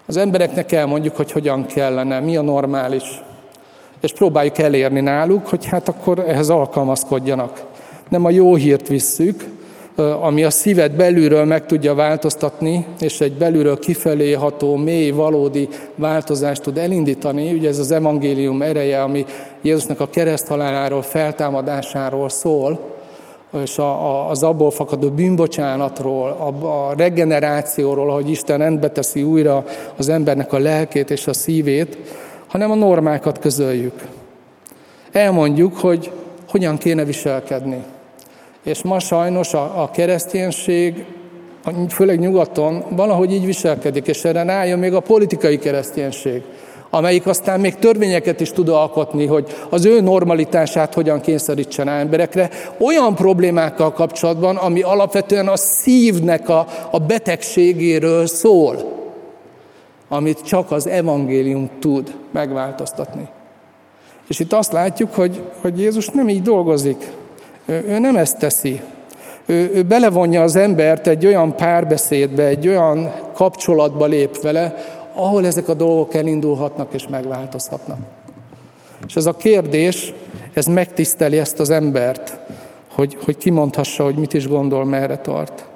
[0.07, 3.23] Az embereknek elmondjuk, hogy hogyan kellene, mi a normális,
[4.01, 7.65] és próbáljuk elérni náluk, hogy hát akkor ehhez alkalmazkodjanak.
[8.09, 9.45] Nem a jó hírt visszük,
[10.21, 16.63] ami a szívet belülről meg tudja változtatni, és egy belülről kifelé ható, mély, valódi változást
[16.63, 17.53] tud elindítani.
[17.53, 19.25] Ugye ez az evangélium ereje, ami
[19.63, 22.96] Jézusnak a kereszthaláláról, feltámadásáról szól,
[23.63, 23.81] és
[24.29, 29.65] az abból fakadó bűnbocsánatról, a, regenerációról, hogy Isten rendbe teszi újra
[29.97, 31.97] az embernek a lelkét és a szívét,
[32.47, 34.07] hanem a normákat közöljük.
[35.13, 36.11] Elmondjuk, hogy
[36.49, 37.85] hogyan kéne viselkedni.
[38.63, 41.05] És ma sajnos a kereszténység,
[41.89, 46.43] főleg nyugaton, valahogy így viselkedik, és erre rájön még a politikai kereszténység
[46.91, 53.15] amelyik aztán még törvényeket is tud alkotni, hogy az ő normalitását hogyan kényszerítsen emberekre, olyan
[53.15, 58.95] problémákkal kapcsolatban, ami alapvetően a szívnek a, a betegségéről szól,
[60.09, 63.29] amit csak az evangélium tud megváltoztatni.
[64.29, 67.11] És itt azt látjuk, hogy, hogy Jézus nem így dolgozik.
[67.67, 68.81] Ő, ő nem ezt teszi.
[69.47, 74.75] Ő, ő belevonja az embert egy olyan párbeszédbe, egy olyan kapcsolatba lép vele,
[75.17, 77.99] ahol ezek a dolgok elindulhatnak és megváltozhatnak.
[79.07, 80.15] És ez a kérdés,
[80.53, 82.39] ez megtiszteli ezt az embert,
[82.95, 85.67] hogy, hogy kimondhassa, hogy mit is gondol, merre tart.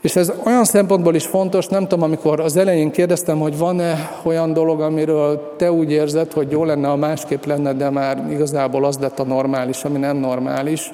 [0.00, 4.52] És ez olyan szempontból is fontos, nem tudom, amikor az elején kérdeztem, hogy van-e olyan
[4.52, 8.98] dolog, amiről te úgy érzed, hogy jó lenne, ha másképp lenne, de már igazából az
[8.98, 10.90] lett a normális, ami nem normális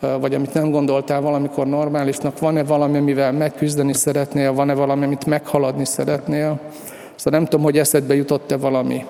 [0.00, 5.84] vagy amit nem gondoltál valamikor normálisnak, van-e valami, amivel megküzdeni szeretnél, van-e valami, amit meghaladni
[5.84, 6.60] szeretnél.
[7.14, 9.04] Szóval nem tudom, hogy eszedbe jutott-e valami.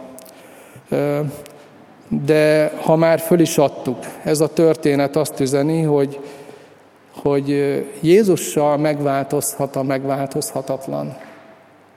[2.08, 6.18] De ha már föl is adtuk, ez a történet azt üzeni, hogy,
[7.14, 7.48] hogy
[8.00, 11.16] Jézussal megváltozhat a megváltozhatatlan.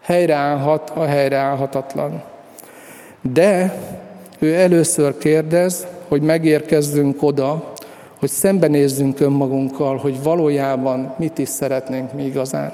[0.02, 2.24] Helyreállhat a helyreállhatatlan.
[3.22, 3.78] De
[4.40, 7.74] ő először kérdez, hogy megérkezzünk oda,
[8.22, 12.72] hogy szembenézzünk önmagunkkal, hogy valójában mit is szeretnénk mi igazán.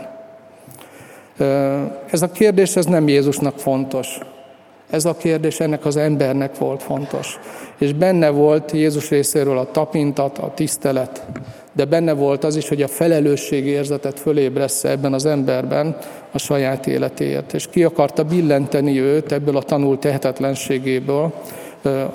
[2.12, 4.20] Ez a kérdés ez nem Jézusnak fontos.
[4.90, 7.40] Ez a kérdés ennek az embernek volt fontos.
[7.78, 11.26] És benne volt Jézus részéről a tapintat, a tisztelet,
[11.74, 15.98] de benne volt az is, hogy a felelősségérzetet fölébressze ebben az emberben
[16.32, 17.54] a saját életéért.
[17.54, 21.34] És ki akarta billenteni őt ebből a tanult tehetetlenségéből,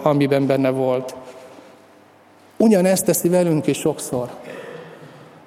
[0.03, 1.15] amiben benne volt.
[2.63, 4.29] Ugyanezt teszi velünk is sokszor.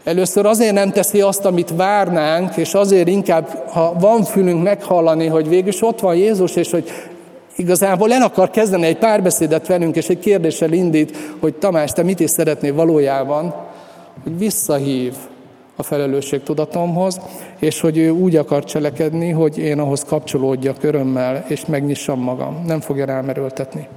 [0.03, 5.47] Először azért nem teszi azt, amit várnánk, és azért inkább, ha van fülünk meghallani, hogy
[5.47, 6.91] végülis ott van Jézus, és hogy
[7.55, 12.19] igazából el akar kezdeni egy párbeszédet velünk, és egy kérdéssel indít, hogy Tamás, te mit
[12.19, 13.55] is szeretnél valójában,
[14.23, 15.13] hogy visszahív
[15.75, 17.19] a felelősségtudatomhoz,
[17.59, 22.63] és hogy ő úgy akar cselekedni, hogy én ahhoz kapcsolódjak örömmel, és megnyissam magam.
[22.65, 23.87] Nem fogja rám erőltetni.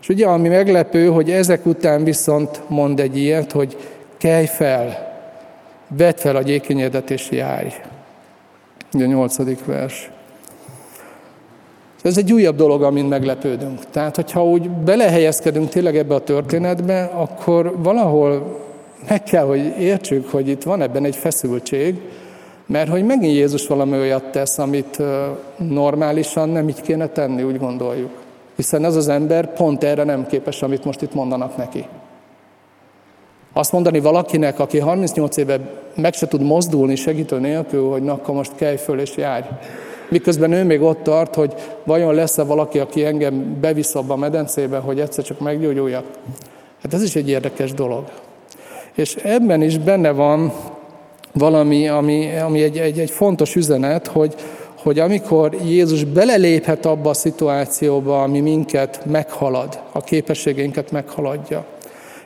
[0.00, 3.76] És ugye, ami meglepő, hogy ezek után viszont mond egy ilyet, hogy
[4.18, 5.06] kelj fel,
[5.88, 7.68] vedd fel a gyékényedet és járj.
[8.94, 10.10] Ugye a nyolcadik vers.
[12.02, 13.90] Ez egy újabb dolog, amin meglepődünk.
[13.90, 18.60] Tehát, hogyha úgy belehelyezkedünk tényleg ebbe a történetbe, akkor valahol
[19.08, 22.00] meg kell, hogy értsük, hogy itt van ebben egy feszültség,
[22.66, 25.02] mert hogy megint Jézus valami olyat tesz, amit
[25.56, 28.17] normálisan nem így kéne tenni, úgy gondoljuk.
[28.58, 31.86] Hiszen ez az ember pont erre nem képes, amit most itt mondanak neki.
[33.52, 35.60] Azt mondani valakinek, aki 38 éve
[35.94, 39.46] meg se tud mozdulni segítő nélkül, hogy na, akkor most kelj föl és járj.
[40.08, 44.78] Miközben ő még ott tart, hogy vajon lesz-e valaki, aki engem bevisz abba a medencébe,
[44.78, 46.04] hogy egyszer csak meggyógyuljak.
[46.82, 48.04] Hát ez is egy érdekes dolog.
[48.94, 50.52] És ebben is benne van
[51.32, 54.34] valami, ami, ami egy, egy, egy fontos üzenet, hogy,
[54.82, 61.64] hogy amikor Jézus beleléphet abba a szituációba, ami minket meghalad, a képességeinket meghaladja,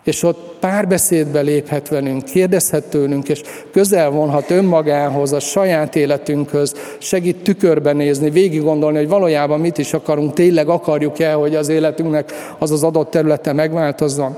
[0.02, 7.42] és ott párbeszédbe léphet velünk, kérdezhet tőlünk, és közel vonhat önmagához, a saját életünkhöz, segít
[7.42, 12.70] tükörbe nézni, végig gondolni, hogy valójában mit is akarunk, tényleg akarjuk-e, hogy az életünknek az
[12.70, 14.36] az adott területe megváltozzon.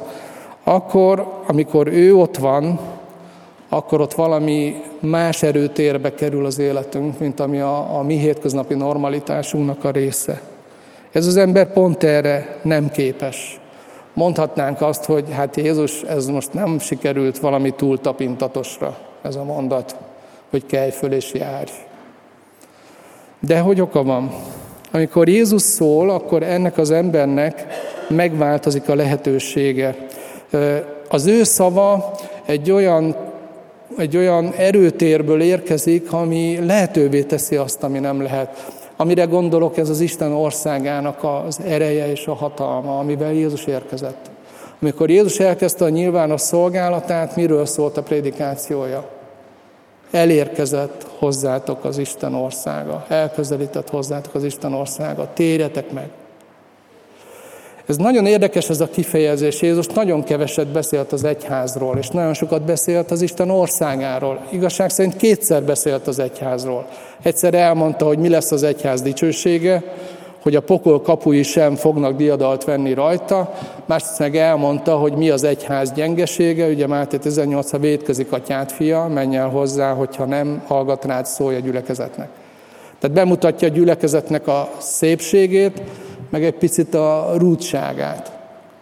[0.64, 2.80] Akkor, amikor ő ott van,
[3.76, 9.84] akkor ott valami más erőtérbe kerül az életünk, mint ami a, a mi hétköznapi normalitásunknak
[9.84, 10.40] a része.
[11.12, 13.60] Ez az ember pont erre nem képes.
[14.12, 19.96] Mondhatnánk azt, hogy hát Jézus, ez most nem sikerült valami túl tapintatosra, ez a mondat,
[20.50, 21.70] hogy kelj föl és járj.
[23.40, 24.30] De hogy oka van?
[24.92, 27.66] Amikor Jézus szól, akkor ennek az embernek
[28.08, 29.96] megváltozik a lehetősége.
[31.08, 32.12] Az ő szava
[32.46, 33.32] egy olyan,
[33.96, 38.72] egy olyan erőtérből érkezik, ami lehetővé teszi azt, ami nem lehet.
[38.96, 44.30] Amire gondolok, ez az Isten országának az ereje és a hatalma, amivel Jézus érkezett.
[44.80, 49.08] Amikor Jézus elkezdte a nyilvános szolgálatát, miről szólt a prédikációja?
[50.10, 56.08] Elérkezett hozzátok az Isten országa, elközelített hozzátok az Isten országa, térjetek meg.
[57.86, 59.62] Ez nagyon érdekes ez a kifejezés.
[59.62, 64.46] Jézus nagyon keveset beszélt az egyházról, és nagyon sokat beszélt az Isten országáról.
[64.50, 66.86] Igazság szerint kétszer beszélt az egyházról.
[67.22, 69.82] Egyszer elmondta, hogy mi lesz az egyház dicsősége,
[70.42, 73.54] hogy a pokol kapui sem fognak diadalt venni rajta,
[73.86, 79.06] másrészt meg elmondta, hogy mi az egyház gyengesége, ugye Máté 18, ha védkezik atyát fia,
[79.06, 82.28] menj el hozzá, hogyha nem hallgat rád, szólj a gyülekezetnek.
[82.98, 85.82] Tehát bemutatja a gyülekezetnek a szépségét,
[86.34, 88.32] meg egy picit a rútságát.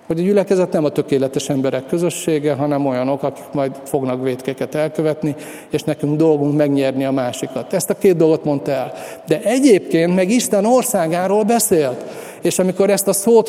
[0.06, 5.34] Hogy a gyülekezet nem a tökéletes emberek közössége, hanem olyanok, akik majd fognak védkeket elkövetni,
[5.70, 7.72] és nekünk dolgunk megnyerni a másikat.
[7.72, 8.92] Ezt a két dolgot mondta el.
[9.26, 12.04] De egyébként meg Isten országáról beszélt.
[12.42, 13.48] És amikor ezt a szót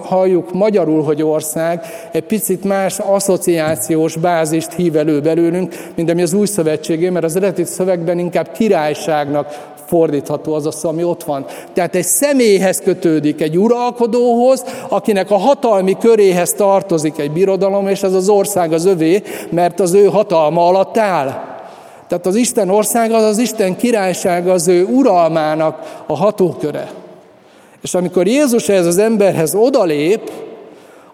[0.00, 1.80] halljuk magyarul, hogy ország,
[2.12, 7.36] egy picit más asszociációs bázist hív elő belőlünk, mint ami az új szövetségé, mert az
[7.36, 11.46] eredeti szövegben inkább királyságnak fordítható az a szó, ami ott van.
[11.72, 18.14] Tehát egy személyhez kötődik, egy uralkodóhoz, akinek a hatalmi köréhez tartozik egy birodalom, és ez
[18.14, 21.52] az ország az övé, mert az ő hatalma alatt áll.
[22.08, 26.90] Tehát az Isten országa az az Isten királysága az ő uralmának a hatóköre.
[27.82, 30.30] És amikor Jézus ez az emberhez odalép,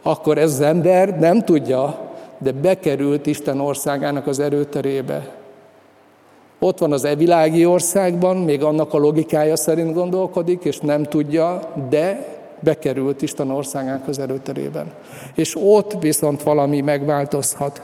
[0.02, 1.98] akkor ez az ember nem tudja,
[2.38, 5.39] de bekerült Isten országának az erőterébe.
[6.62, 12.38] Ott van az evilági országban, még annak a logikája szerint gondolkodik, és nem tudja, de
[12.60, 14.92] bekerült Isten országának az előterében.
[15.34, 17.82] És ott viszont valami megváltozhat.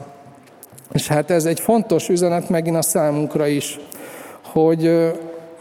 [0.91, 3.79] És hát ez egy fontos üzenet megint a számunkra is,
[4.41, 5.11] hogy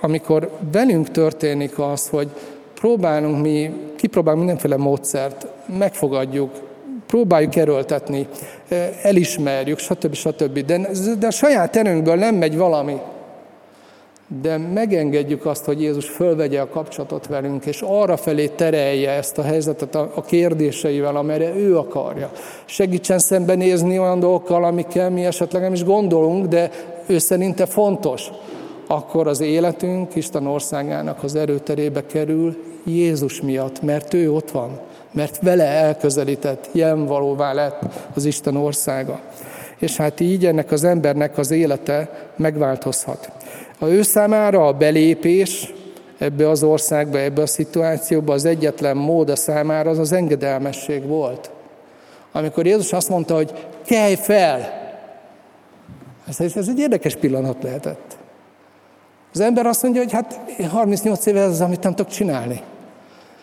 [0.00, 2.28] amikor velünk történik az, hogy
[2.74, 5.46] próbálunk mi, kipróbálunk mindenféle módszert,
[5.78, 6.50] megfogadjuk,
[7.06, 8.26] próbáljuk erőltetni,
[9.02, 10.14] elismerjük, stb.
[10.14, 10.58] stb.
[10.58, 10.88] De,
[11.18, 12.96] de a saját erőnkből nem megy valami.
[14.42, 19.42] De megengedjük azt, hogy Jézus fölvegye a kapcsolatot velünk, és arra felé terelje ezt a
[19.42, 22.30] helyzetet a, kérdéseivel, amire ő akarja.
[22.64, 26.70] Segítsen szembenézni olyan dolgokkal, amikkel mi esetleg nem is gondolunk, de
[27.06, 28.30] ő szerinte fontos.
[28.86, 34.80] Akkor az életünk Isten országának az erőterébe kerül Jézus miatt, mert ő ott van
[35.16, 36.70] mert vele elközelített,
[37.06, 37.80] valóvá lett
[38.14, 39.20] az Isten országa.
[39.78, 43.30] És hát így ennek az embernek az élete megváltozhat.
[43.78, 45.72] A ő számára a belépés
[46.18, 51.50] ebbe az országba, ebbe a szituációba az egyetlen mód a számára az az engedelmesség volt.
[52.32, 53.52] Amikor Jézus azt mondta, hogy
[53.86, 54.84] kelj fel,
[56.28, 58.16] ez, ez egy érdekes pillanat lehetett.
[59.32, 62.60] Az ember azt mondja, hogy hát 38 éve ez az, amit nem tudok csinálni.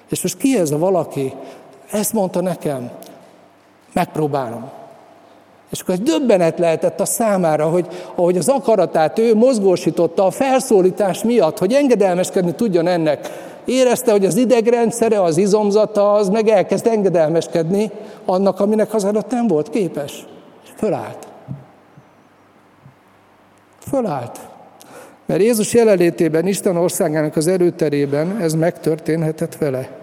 [0.09, 1.33] És most ki ez a valaki,
[1.93, 2.91] ezt mondta nekem,
[3.93, 4.69] megpróbálom.
[5.71, 11.23] És akkor ez döbbenet lehetett a számára, hogy ahogy az akaratát ő mozgósította a felszólítás
[11.23, 13.29] miatt, hogy engedelmeskedni tudjon ennek.
[13.65, 17.91] Érezte, hogy az idegrendszere, az izomzata, az meg elkezd engedelmeskedni
[18.25, 20.25] annak, aminek az előtt nem volt képes.
[20.63, 21.27] És fölállt.
[23.89, 24.39] Fölállt.
[25.25, 30.02] Mert Jézus jelenlétében, Isten országának az erőterében ez megtörténhetett vele.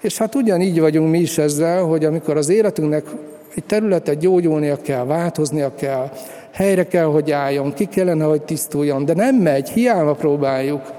[0.00, 3.06] És hát ugyanígy vagyunk mi is ezzel, hogy amikor az életünknek
[3.54, 6.10] egy területet gyógyulnia kell, változnia kell,
[6.52, 10.92] helyre kell, hogy álljon, ki kellene, hogy tisztuljon, de nem megy, hiába próbáljuk,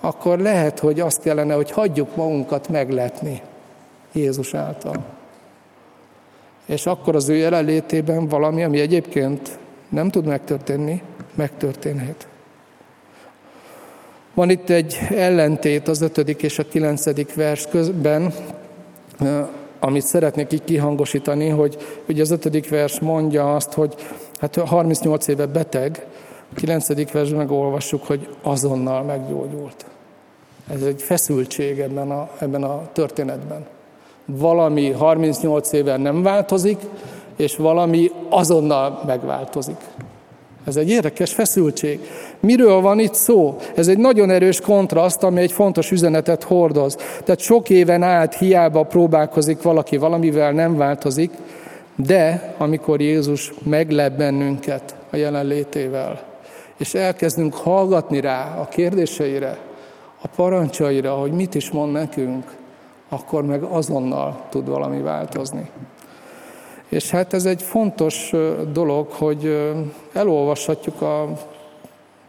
[0.00, 3.40] akkor lehet, hogy azt kellene, hogy hagyjuk magunkat megletni
[4.12, 5.04] Jézus által.
[6.66, 11.02] És akkor az ő jelenlétében valami, ami egyébként nem tud megtörténni,
[11.34, 12.26] megtörténhet.
[14.34, 18.34] Van itt egy ellentét az ötödik és a kilencedik vers közben,
[19.80, 21.76] amit szeretnék így kihangosítani, hogy
[22.08, 23.94] ugye az ötödik vers mondja azt, hogy
[24.40, 26.06] hát 38 éve beteg,
[26.52, 29.84] a kilencedik versben megolvassuk, hogy azonnal meggyógyult.
[30.70, 33.66] Ez egy feszültség ebben a, ebben a történetben.
[34.24, 36.78] Valami 38 éve nem változik,
[37.36, 39.76] és valami azonnal megváltozik.
[40.66, 42.00] Ez egy érdekes feszültség.
[42.40, 43.56] Miről van itt szó?
[43.74, 46.96] Ez egy nagyon erős kontraszt, ami egy fontos üzenetet hordoz.
[47.24, 51.30] Tehát sok éven át hiába próbálkozik valaki, valamivel nem változik,
[51.96, 56.22] de amikor Jézus meglep bennünket a jelenlétével,
[56.76, 59.58] és elkezdünk hallgatni rá a kérdéseire,
[60.22, 62.44] a parancsaira, hogy mit is mond nekünk,
[63.08, 65.70] akkor meg azonnal tud valami változni.
[66.94, 68.32] És hát ez egy fontos
[68.72, 69.72] dolog, hogy
[70.12, 71.28] elolvashatjuk a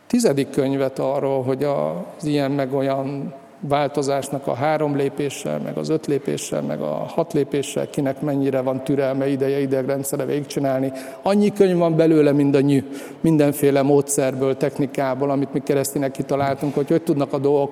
[0.08, 6.06] tizedik könyvet arról, hogy az ilyen meg olyan változásnak a három lépéssel, meg az öt
[6.06, 10.92] lépéssel, meg a hat lépéssel, kinek mennyire van türelme, ideje, idegrendszere végigcsinálni.
[11.22, 12.84] Annyi könyv van belőle, mint a nyű,
[13.22, 17.72] mindenféle módszerből, technikából, amit mi keresztének kitaláltunk, hogy hogy tudnak a dolgok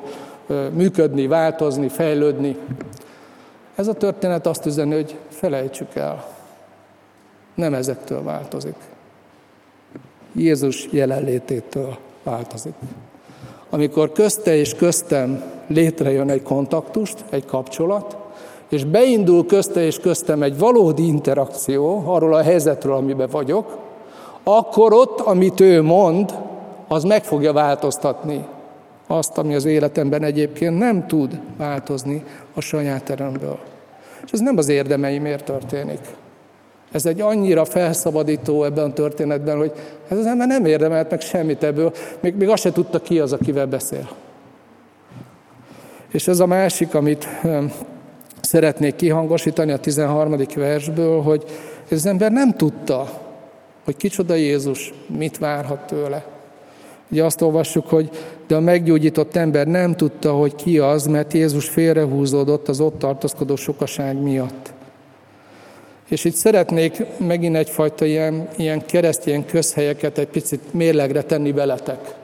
[0.74, 2.58] működni, változni, fejlődni.
[3.76, 6.33] Ez a történet azt üzeni, hogy felejtsük el.
[7.56, 8.76] Nem ezektől változik.
[10.36, 12.74] Jézus jelenlététől változik.
[13.70, 18.18] Amikor közte és köztem létrejön egy kontaktust, egy kapcsolat,
[18.70, 23.78] és beindul közte és köztem egy valódi interakció arról a helyzetről, amiben vagyok,
[24.44, 26.34] akkor ott, amit ő mond,
[26.88, 28.46] az meg fogja változtatni
[29.08, 33.58] azt, ami az életemben egyébként nem tud változni a saját erőmből.
[34.26, 36.00] És ez nem az érdemeimért történik.
[36.94, 39.72] Ez egy annyira felszabadító ebben a történetben, hogy
[40.08, 43.34] ez az ember nem érdemelt meg semmit ebből, még, még azt se tudta ki az,
[43.34, 44.10] akivel beszél.
[46.12, 47.28] És ez a másik, amit
[48.42, 50.38] szeretnék kihangosítani a 13.
[50.56, 51.44] versből, hogy
[51.90, 53.10] ez az ember nem tudta,
[53.84, 56.26] hogy kicsoda Jézus, mit várhat tőle.
[57.12, 58.10] Ugye azt olvassuk, hogy
[58.48, 63.56] de a meggyógyított ember nem tudta, hogy ki az, mert Jézus félrehúzódott az ott tartózkodó
[63.56, 64.74] sokaság miatt.
[66.10, 72.16] És itt szeretnék megint egyfajta ilyen, ilyen keresztény közhelyeket egy picit mérlegre tenni veletek.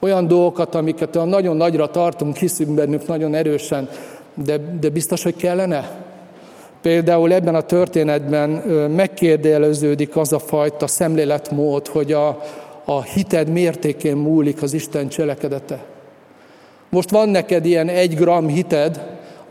[0.00, 3.88] Olyan dolgokat, amiket olyan nagyon nagyra tartunk, hiszünk bennük nagyon erősen,
[4.34, 5.90] de, de biztos, hogy kellene?
[6.82, 8.50] Például ebben a történetben
[8.90, 12.42] megkérdőjeleződik az a fajta szemléletmód, hogy a,
[12.84, 15.84] a hited mértékén múlik az Isten cselekedete.
[16.88, 19.00] Most van neked ilyen egy gram hited,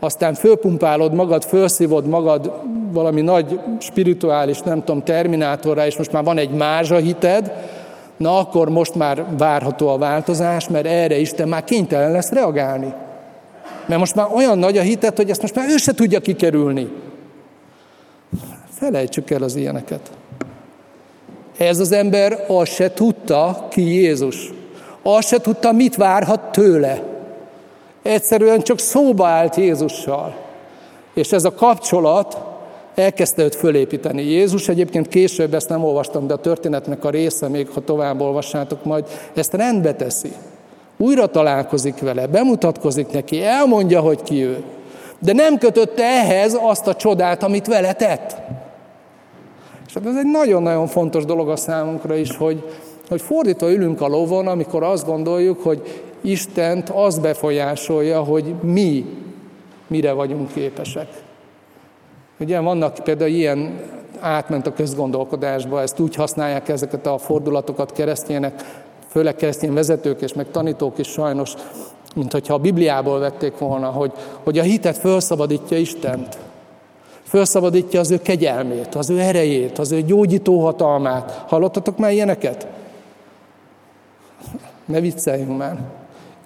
[0.04, 2.52] aztán fölpumpálod magad, fölszívod magad
[2.92, 7.52] valami nagy spirituális, nem tudom, terminátorra, és most már van egy mázsa hited,
[8.16, 12.92] na akkor most már várható a változás, mert erre Isten már kénytelen lesz reagálni.
[13.86, 16.88] Mert most már olyan nagy a hitet, hogy ezt most már ő se tudja kikerülni.
[18.70, 20.10] Felejtsük el az ilyeneket.
[21.58, 24.50] Ez az ember azt se tudta, ki Jézus.
[25.02, 27.11] Azt se tudta, mit várhat tőle.
[28.02, 30.34] Egyszerűen csak szóba állt Jézussal.
[31.14, 32.38] És ez a kapcsolat
[32.94, 34.22] elkezdte őt fölépíteni.
[34.22, 38.84] Jézus egyébként később, ezt nem olvastam, de a történetnek a része, még ha tovább olvassátok
[38.84, 40.32] majd, ezt rendbe teszi.
[40.96, 44.62] Újra találkozik vele, bemutatkozik neki, elmondja, hogy ki ő.
[45.18, 48.36] De nem kötötte ehhez azt a csodát, amit vele tett.
[49.86, 52.64] És hát ez egy nagyon-nagyon fontos dolog a számunkra is, hogy,
[53.08, 59.06] hogy fordítva ülünk a lovon, amikor azt gondoljuk, hogy Istent az befolyásolja, hogy mi
[59.86, 61.08] mire vagyunk képesek.
[62.40, 63.80] Ugye vannak például ilyen
[64.20, 68.64] átment a közgondolkodásba, ezt úgy használják ezeket a fordulatokat keresztények,
[69.08, 71.54] főleg keresztény vezetők és meg tanítók is sajnos,
[72.14, 74.12] mint hogyha a Bibliából vették volna, hogy,
[74.42, 76.38] hogy a hitet felszabadítja Istent.
[77.22, 81.44] Felszabadítja az ő kegyelmét, az ő erejét, az ő gyógyító hatalmát.
[81.46, 82.66] Hallottatok már ilyeneket?
[84.84, 85.78] Ne vicceljünk már.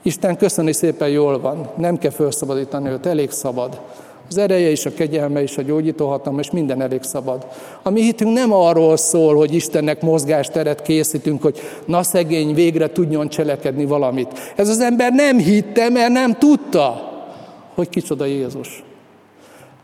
[0.06, 3.80] Isten köszöni szépen jól van, nem kell felszabadítani őt, elég szabad.
[4.28, 7.46] Az ereje is, a kegyelme is, a gyógyító hatalma, és minden elég szabad.
[7.82, 13.28] A mi hitünk nem arról szól, hogy Istennek mozgásteret készítünk, hogy na szegény végre tudjon
[13.28, 14.52] cselekedni valamit.
[14.56, 17.12] Ez az ember nem hitte, mert nem tudta,
[17.74, 18.84] hogy kicsoda Jézus.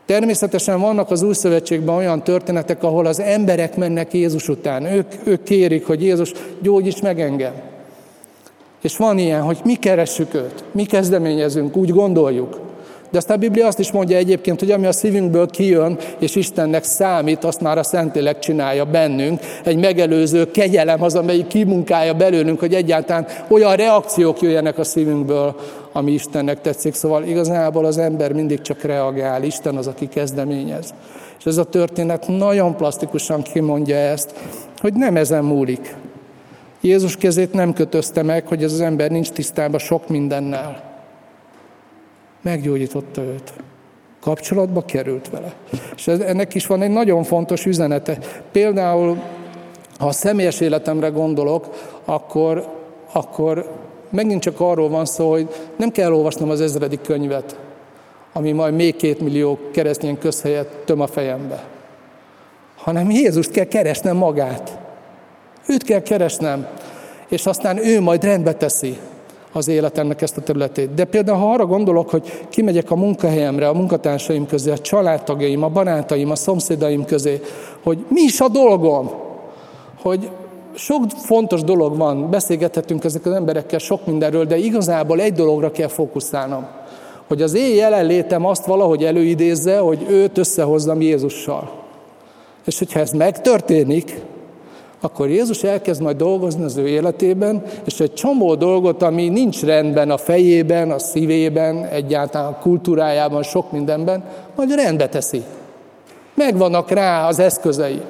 [0.07, 4.85] Természetesen vannak az új szövetségben olyan történetek, ahol az emberek mennek Jézus után.
[4.85, 7.53] Ők, ők kérik, hogy Jézus gyógyíts meg engem.
[8.83, 12.61] És van ilyen, hogy mi keressük őt, mi kezdeményezünk, úgy gondoljuk.
[13.11, 16.85] De aztán a Biblia azt is mondja egyébként, hogy ami a szívünkből kijön, és Istennek
[16.85, 19.41] számít, azt már a Szentlélek csinálja bennünk.
[19.64, 25.55] Egy megelőző kegyelem az, amelyik kimunkálja belőlünk, hogy egyáltalán olyan reakciók jöjjenek a szívünkből,
[25.93, 26.95] ami Istennek tetszik.
[26.95, 30.95] Szóval igazából az ember mindig csak reagál, Isten az, aki kezdeményez.
[31.39, 34.35] És ez a történet nagyon plastikusan kimondja ezt,
[34.80, 35.95] hogy nem ezen múlik.
[36.83, 40.91] Jézus kezét nem kötözte meg, hogy ez az ember nincs tisztában sok mindennel
[42.43, 43.53] meggyógyította őt.
[44.20, 45.55] Kapcsolatba került vele.
[45.97, 48.18] És ennek is van egy nagyon fontos üzenete.
[48.53, 49.22] Például,
[49.99, 51.66] ha a személyes életemre gondolok,
[52.05, 52.68] akkor,
[53.12, 53.70] akkor
[54.11, 57.59] megint csak arról van szó, hogy nem kell olvasnom az ezredik könyvet,
[58.33, 61.64] ami majd még két millió keresztény közhelyet töm a fejembe.
[62.76, 64.82] Hanem Jézust kell keresnem magát.
[65.67, 66.67] Őt kell keresnem,
[67.29, 68.99] és aztán ő majd rendbe teszi
[69.53, 70.95] az életemnek ezt a területét.
[70.95, 75.69] De például, ha arra gondolok, hogy kimegyek a munkahelyemre, a munkatársaim közé, a családtagjaim, a
[75.69, 77.41] barátaim, a szomszédaim közé,
[77.83, 79.11] hogy mi is a dolgom,
[80.03, 80.31] hogy
[80.75, 85.89] sok fontos dolog van, beszélgethetünk ezek az emberekkel sok mindenről, de igazából egy dologra kell
[85.89, 86.67] fókuszálnom,
[87.29, 91.71] hogy az én jelenlétem azt valahogy előidézze, hogy őt összehozzam Jézussal.
[92.65, 94.21] És hogyha ez megtörténik,
[95.05, 100.11] akkor Jézus elkezd majd dolgozni az ő életében, és egy csomó dolgot, ami nincs rendben
[100.11, 104.24] a fejében, a szívében, egyáltalán a kultúrájában, sok mindenben,
[104.57, 105.42] majd rendbe teszi.
[106.34, 108.00] Megvannak rá az eszközei.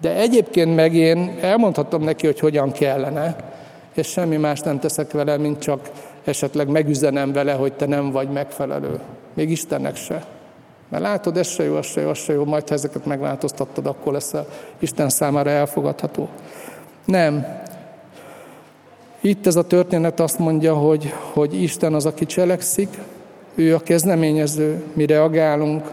[0.00, 3.36] De egyébként meg én elmondhatom neki, hogy hogyan kellene,
[3.94, 5.90] és semmi más nem teszek vele, mint csak
[6.24, 8.98] esetleg megüzenem vele, hogy te nem vagy megfelelő.
[9.34, 10.24] Még Istennek se.
[10.94, 13.86] Mert látod, ez se jó, ez se jó, ez se jó, majd ha ezeket megváltoztattad,
[13.86, 14.34] akkor lesz
[14.78, 16.28] Isten számára elfogadható.
[17.04, 17.46] Nem.
[19.20, 22.88] Itt ez a történet azt mondja, hogy, hogy Isten az, aki cselekszik,
[23.54, 25.90] ő a kezdeményező, mi reagálunk,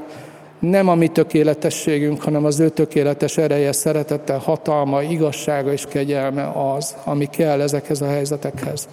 [0.59, 6.95] nem a mi tökéletességünk, hanem az ő tökéletes ereje, szeretete, hatalma, igazsága és kegyelme az,
[7.03, 8.87] ami kell ezekhez a helyzetekhez.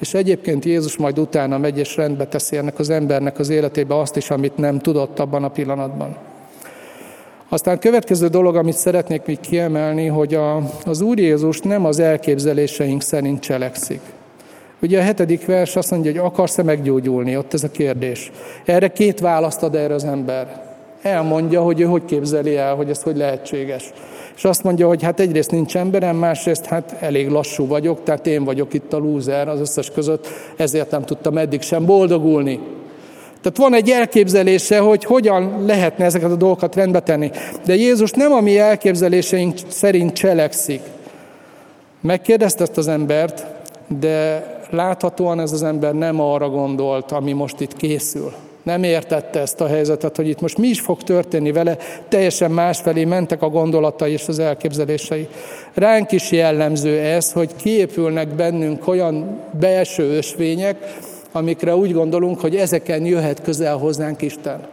[0.00, 4.16] És egyébként Jézus majd utána megy és rendbe teszi ennek az embernek az életébe azt
[4.16, 6.16] is, amit nem tudott abban a pillanatban.
[7.48, 13.02] Aztán következő dolog, amit szeretnék még kiemelni, hogy a, az Úr Jézus nem az elképzeléseink
[13.02, 14.00] szerint cselekszik.
[14.82, 17.36] Ugye a hetedik vers azt mondja, hogy akarsz-e meggyógyulni?
[17.36, 18.32] Ott ez a kérdés.
[18.64, 20.68] Erre két választ ad erre az ember
[21.02, 23.92] elmondja, hogy ő hogy képzeli el, hogy ez hogy lehetséges.
[24.40, 28.44] És azt mondja, hogy hát egyrészt nincs emberem, másrészt hát elég lassú vagyok, tehát én
[28.44, 32.60] vagyok itt a lúzer az összes között, ezért nem tudtam eddig sem boldogulni.
[33.42, 37.30] Tehát van egy elképzelése, hogy hogyan lehetne ezeket a dolgokat rendbe tenni.
[37.64, 40.80] De Jézus nem a mi elképzeléseink szerint cselekszik.
[42.00, 43.46] Megkérdezte ezt az embert,
[44.00, 48.32] de láthatóan ez az ember nem arra gondolt, ami most itt készül
[48.62, 51.76] Nem értette ezt a helyzetet, hogy itt most mi is fog történni vele,
[52.08, 55.28] teljesen másfelé mentek a gondolatai és az elképzelései.
[55.74, 60.98] Ránk is jellemző ez, hogy kiépülnek bennünk olyan belső ösvények,
[61.32, 64.66] amikre úgy gondolunk, hogy ezeken jöhet közel hozzánk Isten.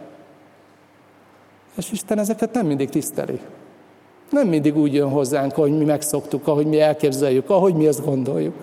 [1.76, 3.40] És Isten ezeket nem mindig tiszteli.
[4.30, 8.54] Nem mindig úgy jön hozzánk, ahogy mi megszoktuk, ahogy mi elképzeljük, ahogy mi ezt gondoljuk.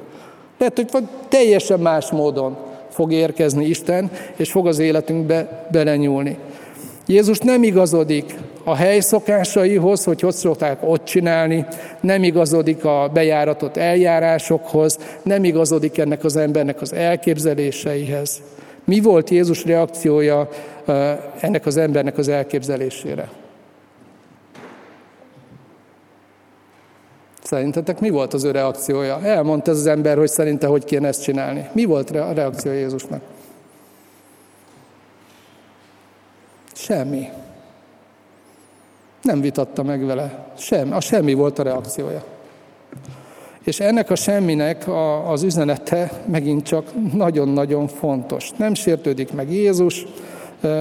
[0.58, 2.58] Lehet, hogy teljesen más módon
[2.96, 6.38] fog érkezni Isten, és fog az életünkbe belenyúlni.
[7.08, 11.66] Jézus nem igazodik a hely szokásaihoz, hogy hogy szokták ott csinálni,
[12.02, 18.42] nem igazodik a bejáratott eljárásokhoz, nem igazodik ennek az embernek az elképzeléseihez.
[18.86, 20.50] Mi volt Jézus reakciója
[21.40, 23.30] ennek az embernek az elképzelésére?
[27.46, 29.22] Szerintetek mi volt az ő reakciója?
[29.24, 31.70] Elmondta ez az ember, hogy szerinte hogy kéne ezt csinálni.
[31.72, 33.22] Mi volt a reakció Jézusnak?
[36.74, 37.30] Semmi.
[39.22, 40.48] Nem vitatta meg vele.
[40.58, 42.24] Sem, a semmi volt a reakciója.
[43.64, 48.52] És ennek a semminek a, az üzenete megint csak nagyon-nagyon fontos.
[48.52, 50.06] Nem sértődik meg Jézus,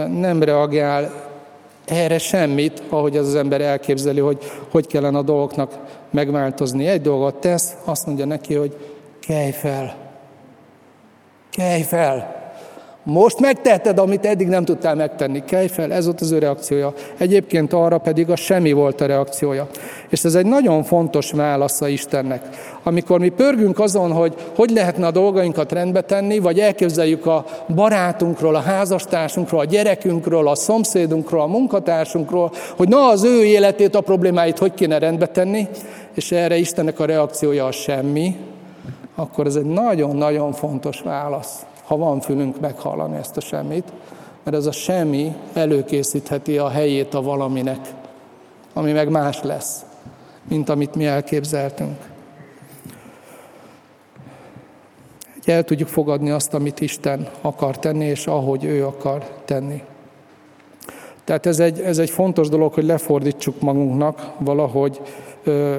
[0.08, 1.12] nem reagál
[1.84, 4.38] erre semmit, ahogy az az ember elképzeli, hogy
[4.70, 5.78] hogy kellene a dolgoknak
[6.10, 6.86] megváltozni.
[6.86, 8.76] Egy dolgot tesz, azt mondja neki, hogy
[9.20, 9.96] kelj fel.
[11.50, 12.43] Kelj fel.
[13.06, 15.44] Most megteheted, amit eddig nem tudtál megtenni.
[15.44, 16.92] Kelj fel, ez volt az ő reakciója.
[17.18, 19.66] Egyébként arra pedig a semmi volt a reakciója.
[20.08, 22.48] És ez egy nagyon fontos válasz a Istennek.
[22.82, 27.44] Amikor mi pörgünk azon, hogy hogy lehetne a dolgainkat rendbe tenni, vagy elképzeljük a
[27.74, 34.00] barátunkról, a házastársunkról, a gyerekünkről, a szomszédunkról, a munkatársunkról, hogy na az ő életét, a
[34.00, 35.68] problémáit hogy kéne rendbe tenni,
[36.14, 38.36] és erre Istennek a reakciója a semmi,
[39.14, 43.92] akkor ez egy nagyon-nagyon fontos válasz ha van fülünk meghallani ezt a semmit,
[44.42, 47.78] mert ez a semmi előkészítheti a helyét a valaminek,
[48.72, 49.84] ami meg más lesz,
[50.48, 52.12] mint amit mi elképzeltünk.
[55.44, 59.82] el tudjuk fogadni azt, amit Isten akar tenni, és ahogy ő akar tenni.
[61.24, 65.00] Tehát ez egy, ez egy fontos dolog, hogy lefordítsuk magunknak valahogy
[65.44, 65.76] ö,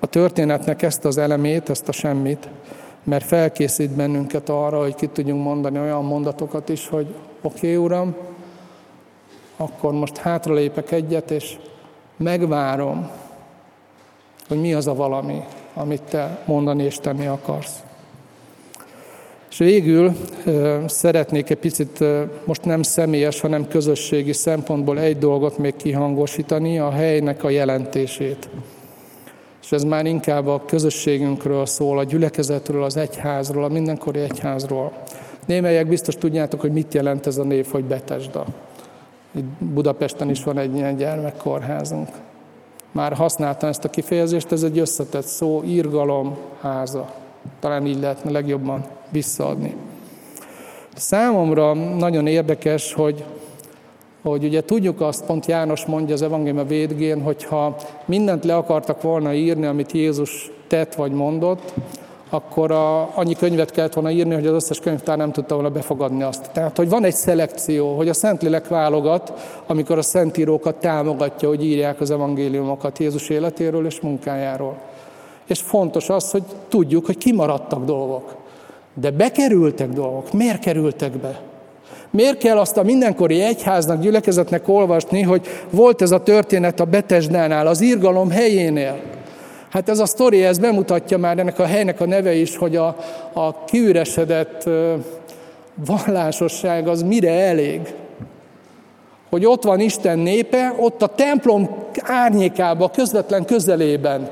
[0.00, 2.48] a történetnek ezt az elemét, ezt a semmit,
[3.04, 7.06] mert felkészít bennünket arra, hogy ki tudjunk mondani olyan mondatokat is, hogy
[7.42, 8.16] oké, okay, Uram,
[9.56, 11.56] akkor most hátralépek egyet, és
[12.16, 13.10] megvárom,
[14.48, 15.42] hogy mi az a valami,
[15.74, 17.82] amit te mondani és tenni akarsz.
[19.50, 20.12] És végül
[20.86, 22.04] szeretnék egy picit
[22.44, 28.48] most nem személyes, hanem közösségi szempontból egy dolgot még kihangosítani, a helynek a jelentését
[29.64, 34.92] és ez már inkább a közösségünkről szól, a gyülekezetről, az egyházról, a mindenkori egyházról.
[35.46, 38.44] Némelyek biztos tudjátok, hogy mit jelent ez a név, hogy Betesda.
[39.30, 42.08] Itt Budapesten is van egy ilyen gyermekkórházunk.
[42.92, 47.14] Már használtam ezt a kifejezést, ez egy összetett szó, írgalom háza.
[47.60, 49.74] Talán így lehetne legjobban visszaadni.
[50.94, 53.24] Számomra nagyon érdekes, hogy
[54.30, 59.02] hogy ugye tudjuk azt, pont János mondja az evangélium a végén, hogyha mindent le akartak
[59.02, 61.72] volna írni, amit Jézus tett vagy mondott,
[62.30, 66.22] akkor a, annyi könyvet kellett volna írni, hogy az összes könyvtár nem tudta volna befogadni
[66.22, 66.50] azt.
[66.52, 69.32] Tehát, hogy van egy szelekció, hogy a Szentlélek válogat,
[69.66, 74.76] amikor a szentírókat támogatja, hogy írják az evangéliumokat Jézus életéről és munkájáról.
[75.46, 78.36] És fontos az, hogy tudjuk, hogy kimaradtak dolgok.
[78.94, 80.32] De bekerültek dolgok.
[80.32, 81.40] Miért kerültek be?
[82.14, 87.66] Miért kell azt a mindenkori egyháznak, gyülekezetnek olvasni, hogy volt ez a történet a Betesdánál,
[87.66, 89.00] az írgalom helyénél?
[89.70, 92.96] Hát ez a sztori, ez bemutatja már ennek a helynek a neve is, hogy a,
[93.32, 94.68] a kiüresedett
[95.86, 97.94] vallásosság az mire elég.
[99.30, 101.70] Hogy ott van Isten népe, ott a templom
[102.02, 104.28] árnyékában, közvetlen közelében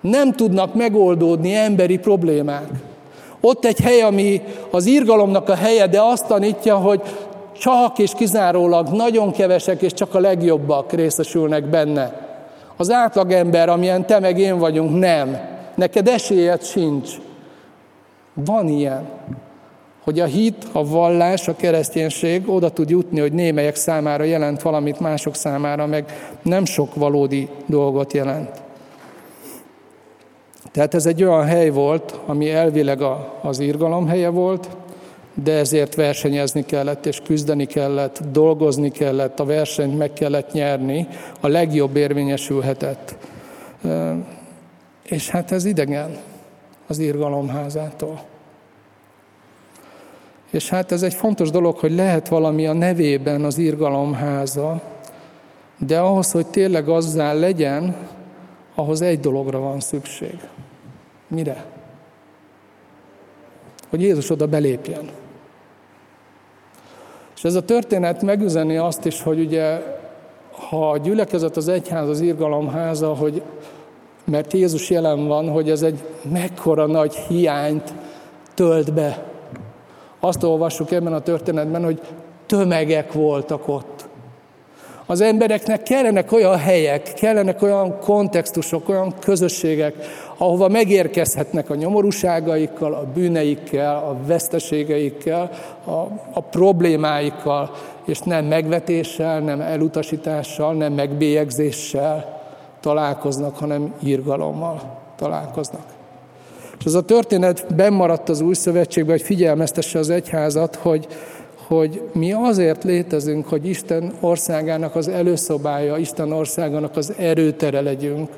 [0.00, 2.68] nem tudnak megoldódni emberi problémák.
[3.40, 7.00] Ott egy hely, ami az írgalomnak a helye, de azt tanítja, hogy
[7.58, 12.24] csak és kizárólag nagyon kevesek és csak a legjobbak részesülnek benne.
[12.76, 15.38] Az átlagember, amilyen te meg én vagyunk, nem.
[15.74, 17.10] Neked esélyed sincs.
[18.34, 19.08] Van ilyen,
[20.04, 25.00] hogy a hit, a vallás, a kereszténység oda tud jutni, hogy némelyek számára jelent valamit,
[25.00, 28.65] mások számára meg nem sok valódi dolgot jelent.
[30.76, 34.68] Tehát ez egy olyan hely volt, ami elvileg a, az írgalom helye volt,
[35.34, 41.08] de ezért versenyezni kellett, és küzdeni kellett, dolgozni kellett, a versenyt meg kellett nyerni,
[41.40, 43.16] a legjobb érvényesülhetett.
[45.02, 46.16] És hát ez idegen
[46.86, 48.20] az írgalomházától.
[50.50, 54.82] És hát ez egy fontos dolog, hogy lehet valami a nevében az irgalomháza,
[55.78, 57.96] de ahhoz, hogy tényleg azzá legyen,
[58.74, 60.38] ahhoz egy dologra van szükség.
[61.28, 61.64] Mire?
[63.90, 65.08] Hogy Jézus oda belépjen.
[67.36, 69.82] És ez a történet megüzeni azt is, hogy ugye,
[70.50, 73.42] ha a gyülekezet az egyház, az irgalomháza, hogy
[74.24, 75.98] mert Jézus jelen van, hogy ez egy
[76.32, 77.94] mekkora nagy hiányt
[78.54, 79.24] tölt be.
[80.20, 82.00] Azt olvassuk ebben a történetben, hogy
[82.46, 84.08] tömegek voltak ott.
[85.06, 89.94] Az embereknek kellenek olyan helyek, kellenek olyan kontextusok, olyan közösségek,
[90.36, 95.50] ahova megérkezhetnek a nyomorúságaikkal, a bűneikkel, a veszteségeikkel,
[95.84, 95.90] a,
[96.32, 97.70] a problémáikkal,
[98.04, 102.40] és nem megvetéssel, nem elutasítással, nem megbélyegzéssel
[102.80, 104.80] találkoznak, hanem írgalommal
[105.16, 105.94] találkoznak.
[106.78, 111.06] És ez a történet bemaradt az új szövetségben, hogy figyelmeztesse az egyházat, hogy,
[111.66, 118.28] hogy mi azért létezünk, hogy Isten országának az előszobája, Isten országának az erőtere legyünk,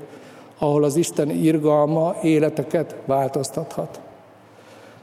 [0.59, 4.01] ahol az Isten irgalma életeket változtathat.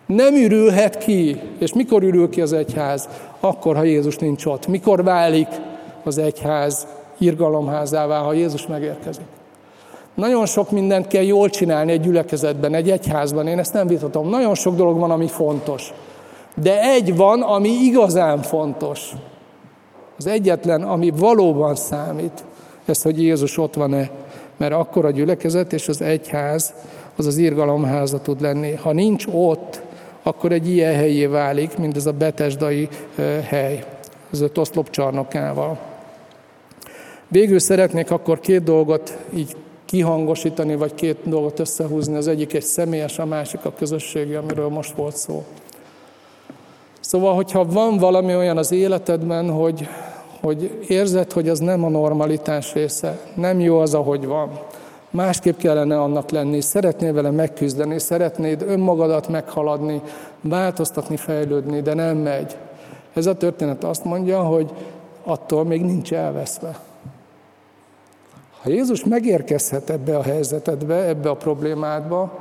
[0.06, 3.10] Nem ürülhet ki, és mikor ürül ki az egyház?
[3.40, 4.68] Akkor, ha Jézus nincs ott.
[4.68, 5.48] Mikor válik
[6.04, 6.88] az egyház
[7.18, 9.26] irgalomházává, ha Jézus megérkezik?
[10.14, 14.30] Nagyon sok mindent kell jól csinálni egy gyülekezetben, egy egyházban, én ezt nem vitatom.
[14.30, 15.94] Nagyon sok dolog van, ami fontos.
[16.56, 19.12] De egy van, ami igazán fontos.
[20.18, 22.44] Az egyetlen, ami valóban számít,
[22.86, 24.10] ez, hogy Jézus ott van-e.
[24.58, 26.74] Mert akkor a gyülekezet és az egyház,
[27.16, 28.72] az az irgalomháza tud lenni.
[28.72, 29.82] Ha nincs ott,
[30.24, 32.90] akkor egy ilyen helyé válik, mint ez a betesdai
[33.48, 33.84] hely,
[34.32, 35.80] ez a Toszlop csarnokával.
[37.28, 42.16] Végül szeretnék akkor két dolgot így kihangosítani, vagy két dolgot összehúzni.
[42.16, 45.44] Az egyik egy személyes, a másik a közösségi, amiről most volt szó.
[47.00, 49.88] Szóval, hogyha van valami olyan az életedben, hogy,
[50.46, 54.60] hogy érzed, hogy az nem a normalitás része, nem jó az, ahogy van,
[55.10, 60.02] másképp kellene annak lenni, szeretnél vele megküzdeni, szeretnéd önmagadat meghaladni,
[60.42, 62.58] változtatni, fejlődni, de nem megy.
[63.14, 64.72] Ez a történet azt mondja, hogy
[65.24, 66.80] attól még nincs elveszve.
[68.62, 72.40] Ha Jézus megérkezhet ebbe a helyzetedbe, ebbe a problémádba,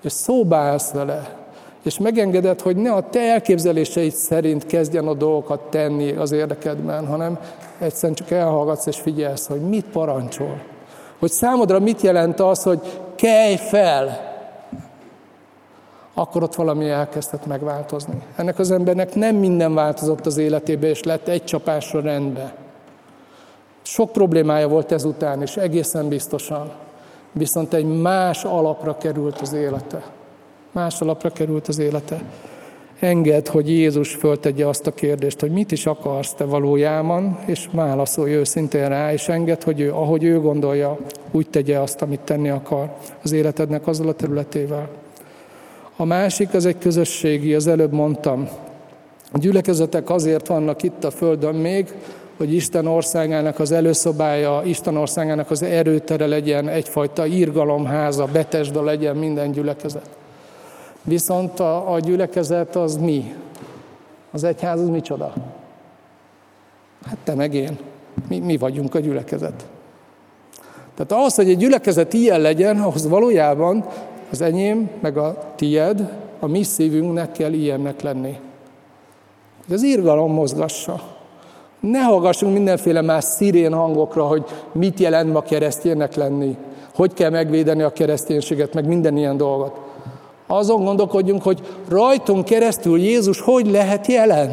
[0.00, 1.36] és szóba állsz vele,
[1.88, 7.38] és megengeded, hogy ne a te elképzeléseid szerint kezdjen a dolgokat tenni az érdekedben, hanem
[7.78, 10.60] egyszerűen csak elhallgatsz és figyelsz, hogy mit parancsol.
[11.18, 12.80] Hogy számodra mit jelent az, hogy
[13.14, 14.26] kelj fel,
[16.14, 18.22] akkor ott valami elkezdett megváltozni.
[18.36, 22.54] Ennek az embernek nem minden változott az életébe, és lett egy csapásra rendbe.
[23.82, 26.70] Sok problémája volt ezután, és egészen biztosan.
[27.32, 30.16] Viszont egy más alapra került az élete
[30.72, 32.22] más alapra került az élete.
[33.00, 38.32] Enged, hogy Jézus föltegye azt a kérdést, hogy mit is akarsz te valójában, és válaszolj
[38.32, 40.98] őszintén rá, és enged, hogy ő, ahogy ő gondolja,
[41.30, 42.92] úgy tegye azt, amit tenni akar
[43.22, 44.88] az életednek azzal a területével.
[45.96, 48.48] A másik az egy közösségi, az előbb mondtam.
[49.32, 51.92] A gyülekezetek azért vannak itt a Földön még,
[52.36, 59.52] hogy Isten országának az előszobája, Isten országának az erőtere legyen, egyfajta írgalomháza, betesda legyen minden
[59.52, 60.17] gyülekezet.
[61.08, 63.34] Viszont a, a gyülekezet az mi?
[64.30, 65.32] Az egyház az micsoda?
[67.06, 67.78] Hát te meg én.
[68.28, 69.66] Mi, mi vagyunk a gyülekezet.
[70.94, 73.84] Tehát ahhoz, hogy egy gyülekezet ilyen legyen, ahhoz valójában
[74.30, 78.38] az enyém, meg a tied, a mi szívünknek kell ilyennek lenni.
[79.66, 81.02] Hogy az írgalom mozgassa.
[81.80, 86.56] Ne hallgassunk mindenféle más szirén hangokra, hogy mit jelent ma kereszténynek lenni,
[86.94, 89.87] hogy kell megvédeni a kereszténységet, meg minden ilyen dolgot
[90.50, 94.50] azon gondolkodjunk, hogy rajtunk keresztül Jézus hogy lehet jelen.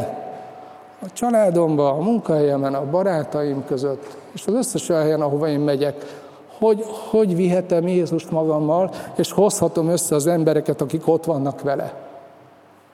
[1.02, 6.24] A családomban, a munkahelyemen, a barátaim között, és az összes olyan helyen, ahova én megyek,
[6.60, 11.94] hogy, hogy vihetem Jézust magammal, és hozhatom össze az embereket, akik ott vannak vele.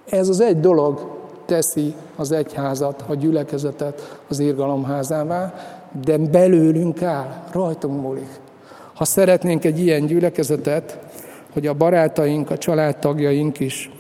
[0.10, 5.54] Ez az egy dolog teszi az egyházat, a gyülekezetet az írgalomházává,
[6.06, 8.40] de belőlünk áll, rajtunk múlik.
[8.94, 11.00] Ha szeretnénk egy ilyen gyülekezetet,
[11.54, 13.92] hogy a barátaink, a családtagjaink is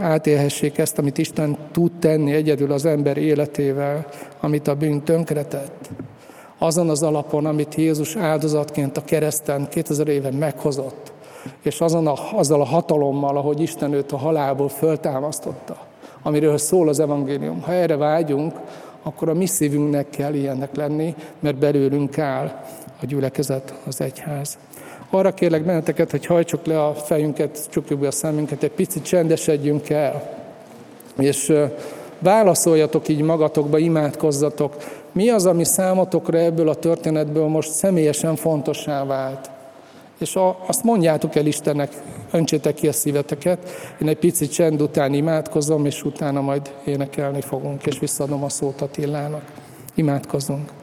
[0.00, 4.06] átélhessék ezt, amit Isten tud tenni egyedül az ember életével,
[4.40, 5.90] amit a bűn tönkretett.
[6.58, 11.12] Azon az alapon, amit Jézus áldozatként a kereszten 2000 éve meghozott,
[11.62, 15.76] és azon a, azzal a hatalommal, ahogy Isten őt a halálból föltámasztotta,
[16.22, 17.62] amiről szól az evangélium.
[17.62, 18.54] Ha erre vágyunk,
[19.02, 22.64] akkor a mi szívünknek kell ilyennek lenni, mert belőlünk áll
[23.02, 24.58] a gyülekezet, az egyház.
[25.10, 29.88] Arra kérlek benneteket, hogy hajtsuk le a fejünket, csukjuk be a szemünket, egy picit csendesedjünk
[29.88, 30.36] el.
[31.18, 31.52] És
[32.18, 34.76] Válaszoljatok így magatokba, imádkozzatok.
[35.12, 39.50] Mi az, ami számotokra ebből a történetből most személyesen fontossá vált?
[40.18, 41.92] És a, azt mondjátok el Istennek,
[42.30, 43.58] öntsétek ki a szíveteket.
[44.00, 48.80] Én egy picit csend után imádkozom, és utána majd énekelni fogunk, és visszadom a szót
[48.80, 49.42] Attilának.
[49.94, 50.77] Imádkozunk.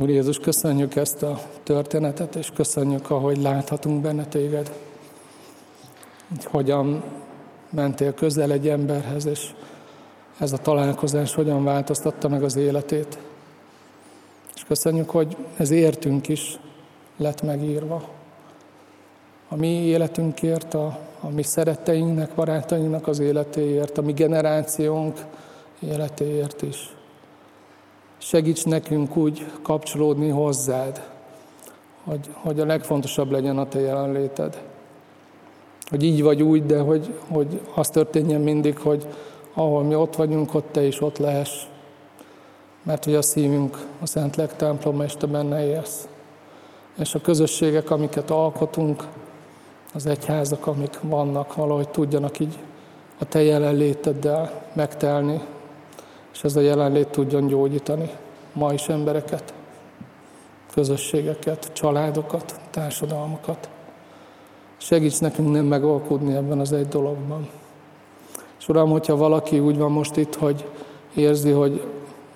[0.00, 4.72] Úr Jézus, köszönjük ezt a történetet, és köszönjük, ahogy láthatunk benne téged.
[6.28, 7.02] Hogy hogyan
[7.70, 9.50] mentél közel egy emberhez, és
[10.38, 13.18] ez a találkozás hogyan változtatta meg az életét.
[14.54, 16.58] És köszönjük, hogy ez értünk is
[17.16, 18.08] lett megírva.
[19.48, 25.18] A mi életünkért, a, a mi szeretteinknek, barátainknak az életéért, a mi generációnk
[25.80, 26.94] életéért is.
[28.22, 31.02] Segíts nekünk úgy kapcsolódni hozzád,
[32.04, 34.62] hogy, hogy a legfontosabb legyen a te jelenléted.
[35.88, 39.06] Hogy így vagy úgy, de hogy, hogy az történjen mindig, hogy
[39.54, 41.64] ahol mi ott vagyunk, ott te is ott lehess.
[42.82, 46.08] Mert hogy a szívünk a Szentlek temploma, és te benne élsz.
[46.98, 49.04] És a közösségek, amiket alkotunk,
[49.94, 52.58] az egyházak, amik vannak, valahogy tudjanak így
[53.18, 55.40] a te jelenléteddel megtelni,
[56.40, 58.10] és ez a jelenlét tudjon gyógyítani
[58.52, 59.54] ma is embereket,
[60.72, 63.68] közösségeket, családokat, társadalmakat.
[64.76, 67.48] Segíts nekünk nem megalkudni ebben az egy dologban.
[68.58, 70.68] És Uram, hogyha valaki úgy van most itt, hogy
[71.14, 71.82] érzi, hogy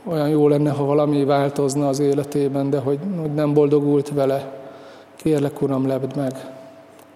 [0.05, 4.63] olyan jó lenne, ha valami változna az életében, de hogy, hogy nem boldogult vele,
[5.17, 6.33] kérlek, Uram, lebd meg.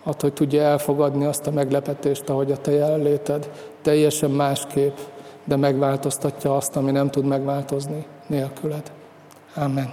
[0.03, 3.51] Add, hogy tudja elfogadni azt a meglepetést, ahogy a Te jelenléted
[3.83, 4.97] teljesen másképp
[5.49, 8.93] de megváltoztatja azt, ami nem tud megváltozni nélküled.
[9.55, 9.93] Amen.